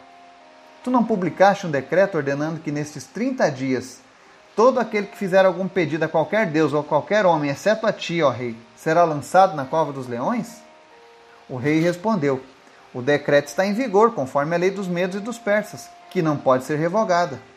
Tu 0.82 0.90
não 0.90 1.04
publicaste 1.04 1.68
um 1.68 1.70
decreto 1.70 2.16
ordenando 2.16 2.58
que 2.58 2.72
nestes 2.72 3.04
30 3.04 3.48
dias 3.52 4.00
todo 4.56 4.80
aquele 4.80 5.06
que 5.06 5.16
fizer 5.16 5.46
algum 5.46 5.68
pedido 5.68 6.04
a 6.04 6.08
qualquer 6.08 6.46
deus 6.46 6.72
ou 6.72 6.80
a 6.80 6.84
qualquer 6.84 7.24
homem, 7.24 7.50
exceto 7.50 7.86
a 7.86 7.92
ti, 7.92 8.22
ó 8.22 8.30
rei, 8.30 8.56
será 8.76 9.04
lançado 9.04 9.54
na 9.54 9.64
cova 9.64 9.92
dos 9.92 10.08
leões? 10.08 10.60
O 11.48 11.56
rei 11.56 11.80
respondeu: 11.80 12.42
O 12.92 13.00
decreto 13.00 13.46
está 13.46 13.64
em 13.64 13.72
vigor, 13.72 14.14
conforme 14.14 14.56
a 14.56 14.58
lei 14.58 14.72
dos 14.72 14.88
medos 14.88 15.16
e 15.16 15.20
dos 15.20 15.38
persas, 15.38 15.88
que 16.10 16.20
não 16.20 16.36
pode 16.36 16.64
ser 16.64 16.76
revogada. 16.76 17.53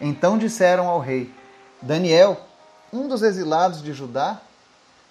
Então 0.00 0.38
disseram 0.38 0.88
ao 0.88 0.98
rei: 0.98 1.32
Daniel, 1.82 2.40
um 2.92 3.06
dos 3.06 3.22
exilados 3.22 3.82
de 3.82 3.92
Judá, 3.92 4.40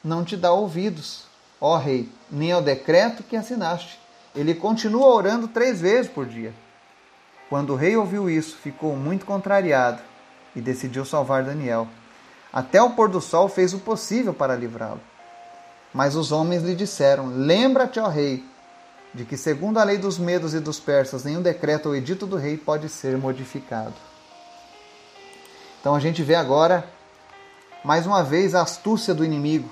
não 0.04 0.24
te 0.24 0.36
dá 0.36 0.52
ouvidos, 0.52 1.26
ó 1.60 1.78
rei, 1.78 2.10
nem 2.32 2.52
ao 2.52 2.62
decreto 2.62 3.24
que 3.24 3.36
assinaste. 3.36 4.00
Ele 4.36 4.54
continua 4.54 5.08
orando 5.08 5.48
três 5.48 5.82
vezes 5.82 6.10
por 6.10 6.26
dia. 6.26 6.54
Quando 7.50 7.74
o 7.74 7.76
rei 7.76 7.98
ouviu 7.98 8.30
isso, 8.30 8.58
ficou 8.58 8.96
muito 8.96 9.26
contrariado 9.26 10.02
e 10.56 10.62
decidiu 10.62 11.04
salvar 11.04 11.44
Daniel. 11.44 11.88
Até 12.52 12.82
o 12.82 12.92
pôr 12.92 13.10
do 13.10 13.22
sol 13.22 13.48
fez 13.48 13.74
o 13.74 13.80
possível 13.80 14.34
para 14.34 14.56
livrá-lo. 14.56 15.02
Mas 15.94 16.16
os 16.16 16.32
homens 16.32 16.64
lhe 16.64 16.76
disseram: 16.76 17.28
Lembra-te, 17.28 18.00
ó 18.00 18.08
rei, 18.08 18.44
de 19.14 19.26
que, 19.26 19.36
segundo 19.36 19.80
a 19.80 19.84
lei 19.84 19.98
dos 19.98 20.18
medos 20.18 20.54
e 20.54 20.60
dos 20.60 20.80
persas, 20.80 21.24
nenhum 21.24 21.42
decreto 21.42 21.90
ou 21.90 21.96
edito 21.96 22.26
do 22.28 22.36
rei 22.36 22.58
pode 22.58 22.88
ser 22.90 23.18
modificado. 23.18 24.09
Então 25.80 25.96
a 25.96 26.00
gente 26.00 26.22
vê 26.22 26.36
agora, 26.36 26.86
mais 27.84 28.06
uma 28.06 28.24
vez, 28.24 28.54
a 28.54 28.62
astúcia 28.62 29.14
do 29.14 29.24
inimigo, 29.24 29.70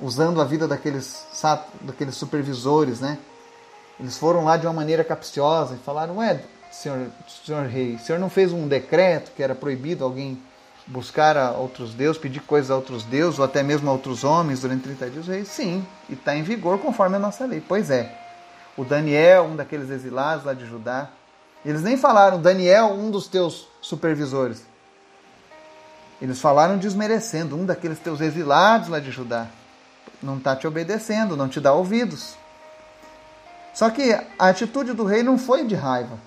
usando 0.00 0.40
a 0.40 0.44
vida 0.44 0.68
daqueles, 0.68 1.24
daqueles 1.80 2.14
supervisores, 2.14 3.00
né? 3.00 3.18
Eles 3.98 4.18
foram 4.18 4.44
lá 4.44 4.56
de 4.56 4.66
uma 4.66 4.72
maneira 4.72 5.02
capciosa 5.02 5.74
e 5.74 5.78
falaram: 5.78 6.18
Ué, 6.18 6.42
senhor, 6.70 7.08
senhor 7.44 7.66
rei, 7.66 7.94
o 7.94 7.98
senhor 7.98 8.18
não 8.18 8.28
fez 8.28 8.52
um 8.52 8.68
decreto 8.68 9.32
que 9.32 9.42
era 9.42 9.54
proibido 9.54 10.04
alguém 10.04 10.40
buscar 10.86 11.36
a 11.36 11.52
outros 11.52 11.94
deuses, 11.94 12.20
pedir 12.20 12.40
coisas 12.40 12.70
a 12.70 12.76
outros 12.76 13.04
deuses, 13.04 13.38
ou 13.38 13.44
até 13.44 13.62
mesmo 13.62 13.88
a 13.88 13.92
outros 13.92 14.24
homens 14.24 14.60
durante 14.60 14.82
30 14.82 15.10
dias? 15.10 15.26
Rei, 15.26 15.44
sim, 15.44 15.86
e 16.08 16.12
está 16.12 16.36
em 16.36 16.42
vigor 16.42 16.78
conforme 16.78 17.16
a 17.16 17.18
nossa 17.18 17.46
lei. 17.46 17.62
Pois 17.66 17.90
é. 17.90 18.20
O 18.76 18.84
Daniel, 18.84 19.44
um 19.44 19.56
daqueles 19.56 19.88
exilados 19.88 20.44
lá 20.44 20.52
de 20.52 20.66
Judá, 20.66 21.08
eles 21.64 21.82
nem 21.82 21.96
falaram, 21.96 22.40
Daniel, 22.40 22.92
um 22.92 23.10
dos 23.10 23.26
teus 23.26 23.68
supervisores. 23.80 24.62
Eles 26.20 26.40
falaram 26.40 26.78
desmerecendo 26.78 27.56
um 27.56 27.64
daqueles 27.66 27.98
teus 27.98 28.20
exilados 28.20 28.88
lá 28.88 29.00
de 29.00 29.10
Judá. 29.10 29.46
Não 30.22 30.38
está 30.38 30.54
te 30.54 30.66
obedecendo, 30.66 31.36
não 31.36 31.48
te 31.48 31.60
dá 31.60 31.72
ouvidos. 31.72 32.34
Só 33.74 33.90
que 33.90 34.12
a 34.12 34.48
atitude 34.48 34.92
do 34.92 35.04
rei 35.04 35.22
não 35.22 35.36
foi 35.36 35.64
de 35.64 35.74
raiva. 35.74 36.18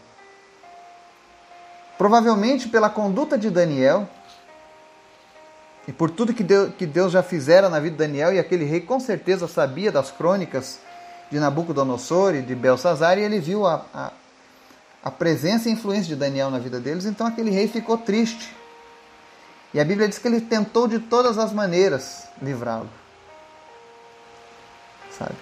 Provavelmente 1.98 2.68
pela 2.68 2.90
conduta 2.90 3.38
de 3.38 3.50
Daniel, 3.50 4.08
E 5.88 5.94
por 5.94 6.12
tudo 6.12 6.34
que 6.34 6.44
Deus, 6.86 7.14
já 7.14 7.24
fizera 7.24 7.70
na 7.70 7.80
vida 7.80 7.92
de 7.92 8.00
Daniel, 8.00 8.34
e 8.34 8.40
aquele 8.40 8.66
rei 8.66 8.82
com 8.82 9.00
certeza 9.00 9.48
sabia 9.48 9.90
das 9.90 10.12
crônicas 10.12 10.80
de 11.32 11.40
Nabucodonosor 11.40 12.36
e 12.36 12.42
de 12.42 12.54
Belsazar, 12.54 13.18
e 13.18 13.22
ele 13.22 13.40
viu 13.40 13.66
a, 13.66 13.86
a, 13.94 14.12
a 15.04 15.12
presença 15.12 15.70
e 15.70 15.72
influência 15.72 16.08
de 16.08 16.16
Daniel 16.16 16.50
na 16.50 16.60
vida 16.60 16.80
deles, 16.80 17.06
então 17.06 17.26
aquele 17.26 17.50
rei 17.50 17.68
ficou 17.68 17.98
triste. 17.98 18.56
E 19.74 19.80
a 19.80 19.86
Bíblia 19.86 20.08
diz 20.08 20.18
que 20.18 20.28
ele 20.28 20.42
tentou 20.42 20.88
de 20.88 21.00
todas 21.00 21.38
as 21.38 21.52
maneiras 21.52 22.28
livrá-lo. 22.42 22.90
Sabe? 25.18 25.36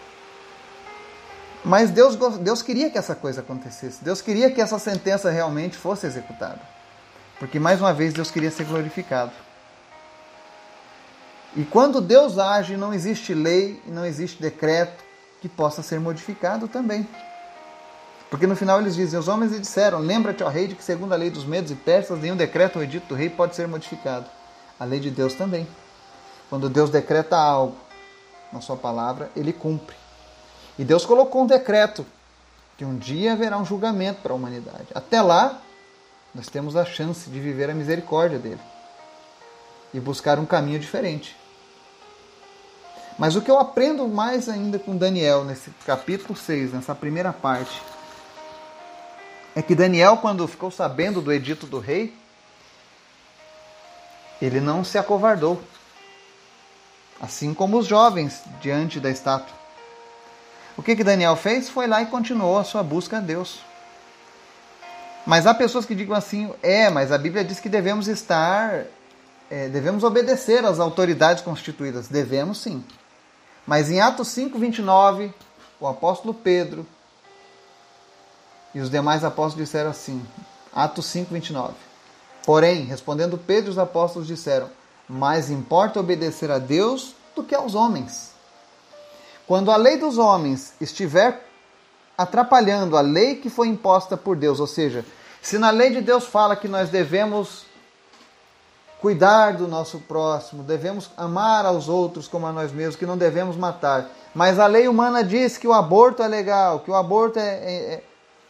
Mas 1.63 1.89
Deus, 1.89 2.15
Deus 2.39 2.61
queria 2.61 2.89
que 2.89 2.97
essa 2.97 3.15
coisa 3.15 3.41
acontecesse. 3.41 4.03
Deus 4.03 4.21
queria 4.21 4.51
que 4.51 4.61
essa 4.61 4.77
sentença 4.77 5.31
realmente 5.31 5.75
fosse 5.75 6.05
executada. 6.05 6.61
Porque 7.39 7.59
mais 7.59 7.81
uma 7.81 7.93
vez 7.93 8.13
Deus 8.13 8.29
queria 8.29 8.51
ser 8.51 8.65
glorificado. 8.65 9.31
E 11.55 11.63
quando 11.63 12.01
Deus 12.01 12.37
age, 12.37 12.77
não 12.77 12.93
existe 12.93 13.33
lei 13.33 13.81
não 13.87 14.05
existe 14.05 14.41
decreto 14.41 15.03
que 15.41 15.49
possa 15.49 15.81
ser 15.81 15.99
modificado 15.99 16.67
também. 16.67 17.07
Porque 18.29 18.47
no 18.47 18.55
final 18.55 18.81
eles 18.81 18.95
dizem: 18.95 19.19
Os 19.19 19.27
homens 19.27 19.51
lhe 19.51 19.59
disseram: 19.59 19.99
Lembra-te, 19.99 20.43
ó 20.43 20.49
rei, 20.49 20.67
de 20.67 20.75
que 20.75 20.83
segundo 20.83 21.13
a 21.13 21.15
lei 21.15 21.29
dos 21.29 21.45
medos 21.45 21.71
e 21.71 21.75
persas, 21.75 22.19
nenhum 22.19 22.35
decreto 22.35 22.77
ou 22.77 22.83
edito 22.83 23.07
do 23.07 23.15
rei 23.15 23.29
pode 23.29 23.55
ser 23.55 23.67
modificado. 23.67 24.25
A 24.79 24.85
lei 24.85 24.99
de 24.99 25.09
Deus 25.09 25.33
também. 25.33 25.67
Quando 26.49 26.69
Deus 26.69 26.89
decreta 26.89 27.38
algo 27.38 27.75
na 28.51 28.61
sua 28.61 28.75
palavra, 28.75 29.29
ele 29.35 29.53
cumpre. 29.53 29.95
E 30.77 30.83
Deus 30.83 31.05
colocou 31.05 31.43
um 31.43 31.47
decreto 31.47 32.05
que 32.77 32.83
um 32.83 32.97
dia 32.97 33.33
haverá 33.33 33.57
um 33.57 33.65
julgamento 33.65 34.21
para 34.21 34.33
a 34.33 34.35
humanidade. 34.35 34.88
Até 34.93 35.21
lá, 35.21 35.61
nós 36.33 36.47
temos 36.47 36.75
a 36.75 36.83
chance 36.83 37.29
de 37.29 37.39
viver 37.39 37.69
a 37.69 37.73
misericórdia 37.73 38.38
dele 38.38 38.59
e 39.93 39.99
buscar 39.99 40.38
um 40.38 40.45
caminho 40.45 40.79
diferente. 40.79 41.35
Mas 43.17 43.38
o 43.38 43.41
que 43.41 43.49
eu 43.49 43.57
aprendo 43.57 44.05
mais 44.09 44.49
ainda 44.49 44.77
com 44.77 44.97
Daniel, 44.97 45.45
nesse 45.45 45.69
capítulo 45.85 46.38
6, 46.38 46.73
nessa 46.73 46.93
primeira 46.93 47.31
parte, 47.31 47.81
é 49.55 49.61
que 49.61 49.73
Daniel, 49.73 50.17
quando 50.17 50.45
ficou 50.47 50.69
sabendo 50.69 51.21
do 51.21 51.31
edito 51.31 51.65
do 51.65 51.79
rei, 51.79 52.13
ele 54.41 54.59
não 54.59 54.83
se 54.83 54.97
acovardou. 54.97 55.61
Assim 57.21 57.53
como 57.53 57.77
os 57.77 57.87
jovens 57.87 58.41
diante 58.59 58.99
da 58.99 59.09
estátua. 59.09 59.55
O 60.75 60.83
que, 60.83 60.95
que 60.95 61.03
Daniel 61.05 61.37
fez? 61.37 61.69
Foi 61.69 61.87
lá 61.87 62.01
e 62.01 62.07
continuou 62.07 62.57
a 62.57 62.65
sua 62.65 62.83
busca 62.83 63.17
a 63.17 63.21
Deus. 63.21 63.61
Mas 65.25 65.47
há 65.47 65.53
pessoas 65.53 65.85
que 65.85 65.95
digam 65.95 66.15
assim: 66.15 66.53
é, 66.61 66.89
mas 66.89 67.13
a 67.13 67.17
Bíblia 67.17 67.45
diz 67.45 67.61
que 67.61 67.69
devemos 67.69 68.09
estar, 68.09 68.83
é, 69.49 69.69
devemos 69.69 70.03
obedecer 70.03 70.65
às 70.65 70.81
autoridades 70.81 71.41
constituídas. 71.41 72.09
Devemos 72.09 72.57
sim. 72.57 72.83
Mas 73.65 73.89
em 73.89 74.01
Atos 74.01 74.27
5, 74.27 74.59
29, 74.59 75.33
o 75.79 75.87
apóstolo 75.87 76.33
Pedro 76.33 76.85
e 78.75 78.81
os 78.81 78.89
demais 78.89 79.23
apóstolos 79.23 79.65
disseram 79.65 79.89
assim, 79.89 80.21
Atos 80.73 81.05
5, 81.05 81.33
29. 81.33 81.73
Porém, 82.45 82.83
respondendo 82.83 83.38
Pedro, 83.38 83.71
os 83.71 83.79
apóstolos 83.79 84.27
disseram: 84.27 84.69
Mais 85.07 85.49
importa 85.49 86.01
obedecer 86.01 86.51
a 86.51 86.59
Deus 86.59 87.15
do 87.33 87.41
que 87.41 87.55
aos 87.55 87.73
homens. 87.73 88.33
Quando 89.47 89.71
a 89.71 89.77
lei 89.77 89.97
dos 89.97 90.17
homens 90.17 90.73
estiver 90.81 91.47
atrapalhando 92.17 92.97
a 92.97 93.01
lei 93.01 93.35
que 93.35 93.49
foi 93.49 93.69
imposta 93.69 94.17
por 94.17 94.35
Deus, 94.35 94.59
ou 94.59 94.67
seja, 94.67 95.05
se 95.41 95.57
na 95.57 95.69
lei 95.69 95.91
de 95.91 96.01
Deus 96.01 96.25
fala 96.25 96.55
que 96.55 96.67
nós 96.67 96.89
devemos 96.89 97.65
cuidar 98.99 99.53
do 99.53 99.67
nosso 99.67 99.99
próximo, 99.99 100.63
devemos 100.63 101.11
amar 101.15 101.65
aos 101.65 101.88
outros 101.88 102.27
como 102.27 102.45
a 102.45 102.51
nós 102.51 102.73
mesmos, 102.73 102.95
que 102.97 103.05
não 103.05 103.17
devemos 103.17 103.55
matar. 103.55 104.09
Mas 104.33 104.59
a 104.59 104.67
lei 104.67 104.88
humana 104.88 105.23
diz 105.23 105.57
que 105.57 105.67
o 105.67 105.73
aborto 105.73 106.21
é 106.21 106.27
legal, 106.27 106.81
que 106.81 106.91
o 106.91 106.95
aborto 106.95 107.39
é. 107.39 107.43
é, 107.47 107.93
é 107.93 108.03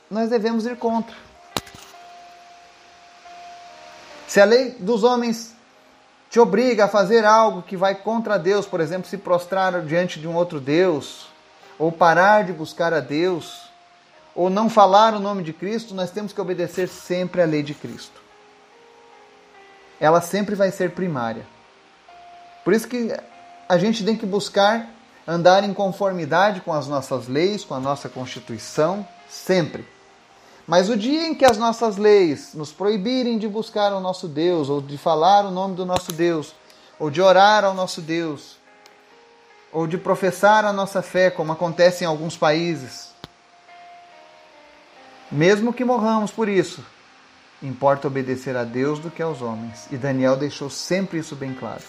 nós 0.10 0.30
devemos 0.30 0.66
ir 0.66 0.78
contra. 0.78 1.16
Se 4.28 4.42
a 4.42 4.46
lei 4.46 4.72
dos 4.80 5.04
homens 5.04 5.54
te 6.30 6.40
obriga 6.40 6.86
a 6.86 6.90
fazer 6.90 7.26
algo 7.26 7.62
que 7.62 7.78
vai 7.78 7.96
contra 7.96 8.38
Deus, 8.38 8.66
por 8.66 8.82
exemplo, 8.82 9.08
se 9.08 9.18
prostrar 9.18 9.82
diante 9.82 10.20
de 10.20 10.28
um 10.28 10.36
outro 10.36 10.60
Deus, 10.60 11.28
ou 11.78 11.92
parar 11.92 12.44
de 12.44 12.52
buscar 12.52 12.94
a 12.94 13.00
Deus, 13.00 13.70
ou 14.34 14.50
não 14.50 14.70
falar 14.70 15.14
o 15.14 15.20
nome 15.20 15.44
de 15.44 15.54
Cristo, 15.54 15.94
nós 15.94 16.12
temos 16.12 16.34
que 16.34 16.42
obedecer 16.42 16.88
sempre 16.88 17.42
à 17.42 17.46
lei 17.46 17.64
de 17.64 17.74
Cristo 17.74 18.26
ela 20.00 20.22
sempre 20.22 20.56
vai 20.56 20.72
ser 20.72 20.92
primária. 20.92 21.46
Por 22.64 22.74
isso 22.74 22.88
que 22.88 23.16
a 23.68 23.78
gente 23.78 24.04
tem 24.04 24.16
que 24.16 24.26
buscar 24.26 24.90
andar 25.28 25.64
em 25.64 25.74
conformidade 25.74 26.62
com 26.62 26.74
as 26.74 26.88
nossas 26.88 27.28
leis, 27.28 27.64
com 27.64 27.74
a 27.74 27.80
nossa 27.80 28.10
Constituição, 28.10 29.08
sempre. 29.30 29.88
Mas 30.68 30.90
o 30.90 30.98
dia 30.98 31.28
em 31.28 31.36
que 31.36 31.46
as 31.46 31.58
nossas 31.58 31.98
leis 31.98 32.54
nos 32.54 32.72
proibirem 32.72 33.38
de 33.38 33.48
buscar 33.48 33.94
o 33.94 34.00
nosso 34.00 34.28
Deus, 34.28 34.70
ou 34.70 34.82
de 34.82 34.98
falar 34.98 35.46
o 35.46 35.52
nome 35.52 35.76
do 35.76 35.86
nosso 35.86 36.12
Deus, 36.12 36.56
ou 36.98 37.10
de 37.10 37.22
orar 37.22 37.64
ao 37.64 37.74
nosso 37.74 38.02
Deus, 38.02 38.58
ou 39.72 39.86
de 39.86 39.98
professar 39.98 40.66
a 40.66 40.74
nossa 40.74 41.02
fé, 41.02 41.30
como 41.30 41.52
acontece 41.52 42.04
em 42.04 42.08
alguns 42.08 42.36
países, 42.36 43.14
mesmo 45.32 45.74
que 45.74 45.84
morramos 45.84 46.32
por 46.32 46.48
isso, 46.48 46.84
Importa 47.62 48.08
obedecer 48.08 48.56
a 48.56 48.64
Deus 48.64 49.00
do 49.00 49.10
que 49.10 49.22
aos 49.22 49.42
homens. 49.42 49.88
E 49.92 49.98
Daniel 49.98 50.36
deixou 50.36 50.70
sempre 50.70 51.20
isso 51.20 51.36
bem 51.36 51.54
claro. 51.54 51.82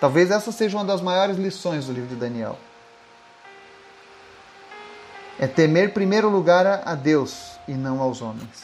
Talvez 0.00 0.30
essa 0.30 0.50
seja 0.50 0.76
uma 0.76 0.84
das 0.84 1.00
maiores 1.00 1.36
lições 1.36 1.86
do 1.86 1.92
livro 1.92 2.08
de 2.08 2.16
Daniel. 2.16 2.58
É 5.40 5.46
temer 5.46 5.94
primeiro 5.94 6.28
lugar 6.28 6.82
a 6.84 6.94
Deus 6.94 7.52
e 7.66 7.72
não 7.72 8.02
aos 8.02 8.20
homens. 8.20 8.62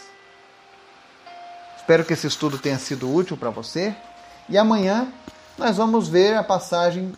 Espero 1.78 2.04
que 2.04 2.12
esse 2.12 2.26
estudo 2.26 2.58
tenha 2.58 2.78
sido 2.78 3.10
útil 3.10 3.34
para 3.34 3.48
você. 3.48 3.96
E 4.46 4.58
amanhã 4.58 5.10
nós 5.56 5.78
vamos 5.78 6.06
ver 6.06 6.36
a 6.36 6.44
passagem 6.44 7.14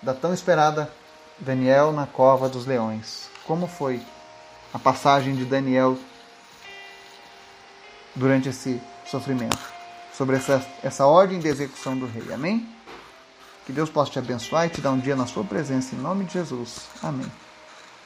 da 0.00 0.14
tão 0.14 0.32
esperada 0.32 0.88
Daniel 1.36 1.90
na 1.90 2.06
cova 2.06 2.48
dos 2.48 2.64
leões. 2.64 3.28
Como 3.44 3.66
foi 3.66 4.00
a 4.72 4.78
passagem 4.78 5.34
de 5.34 5.44
Daniel 5.44 5.98
durante 8.14 8.50
esse 8.50 8.80
sofrimento, 9.04 9.58
sobre 10.16 10.36
essa, 10.36 10.64
essa 10.80 11.06
ordem 11.06 11.40
de 11.40 11.48
execução 11.48 11.98
do 11.98 12.06
rei. 12.06 12.32
Amém? 12.32 12.68
Que 13.66 13.72
Deus 13.72 13.90
possa 13.90 14.12
te 14.12 14.20
abençoar 14.20 14.66
e 14.66 14.70
te 14.70 14.80
dar 14.80 14.92
um 14.92 14.98
dia 15.00 15.16
na 15.16 15.26
sua 15.26 15.42
presença, 15.42 15.96
em 15.96 15.98
nome 15.98 16.24
de 16.24 16.34
Jesus. 16.34 16.86
Amém. 17.02 17.45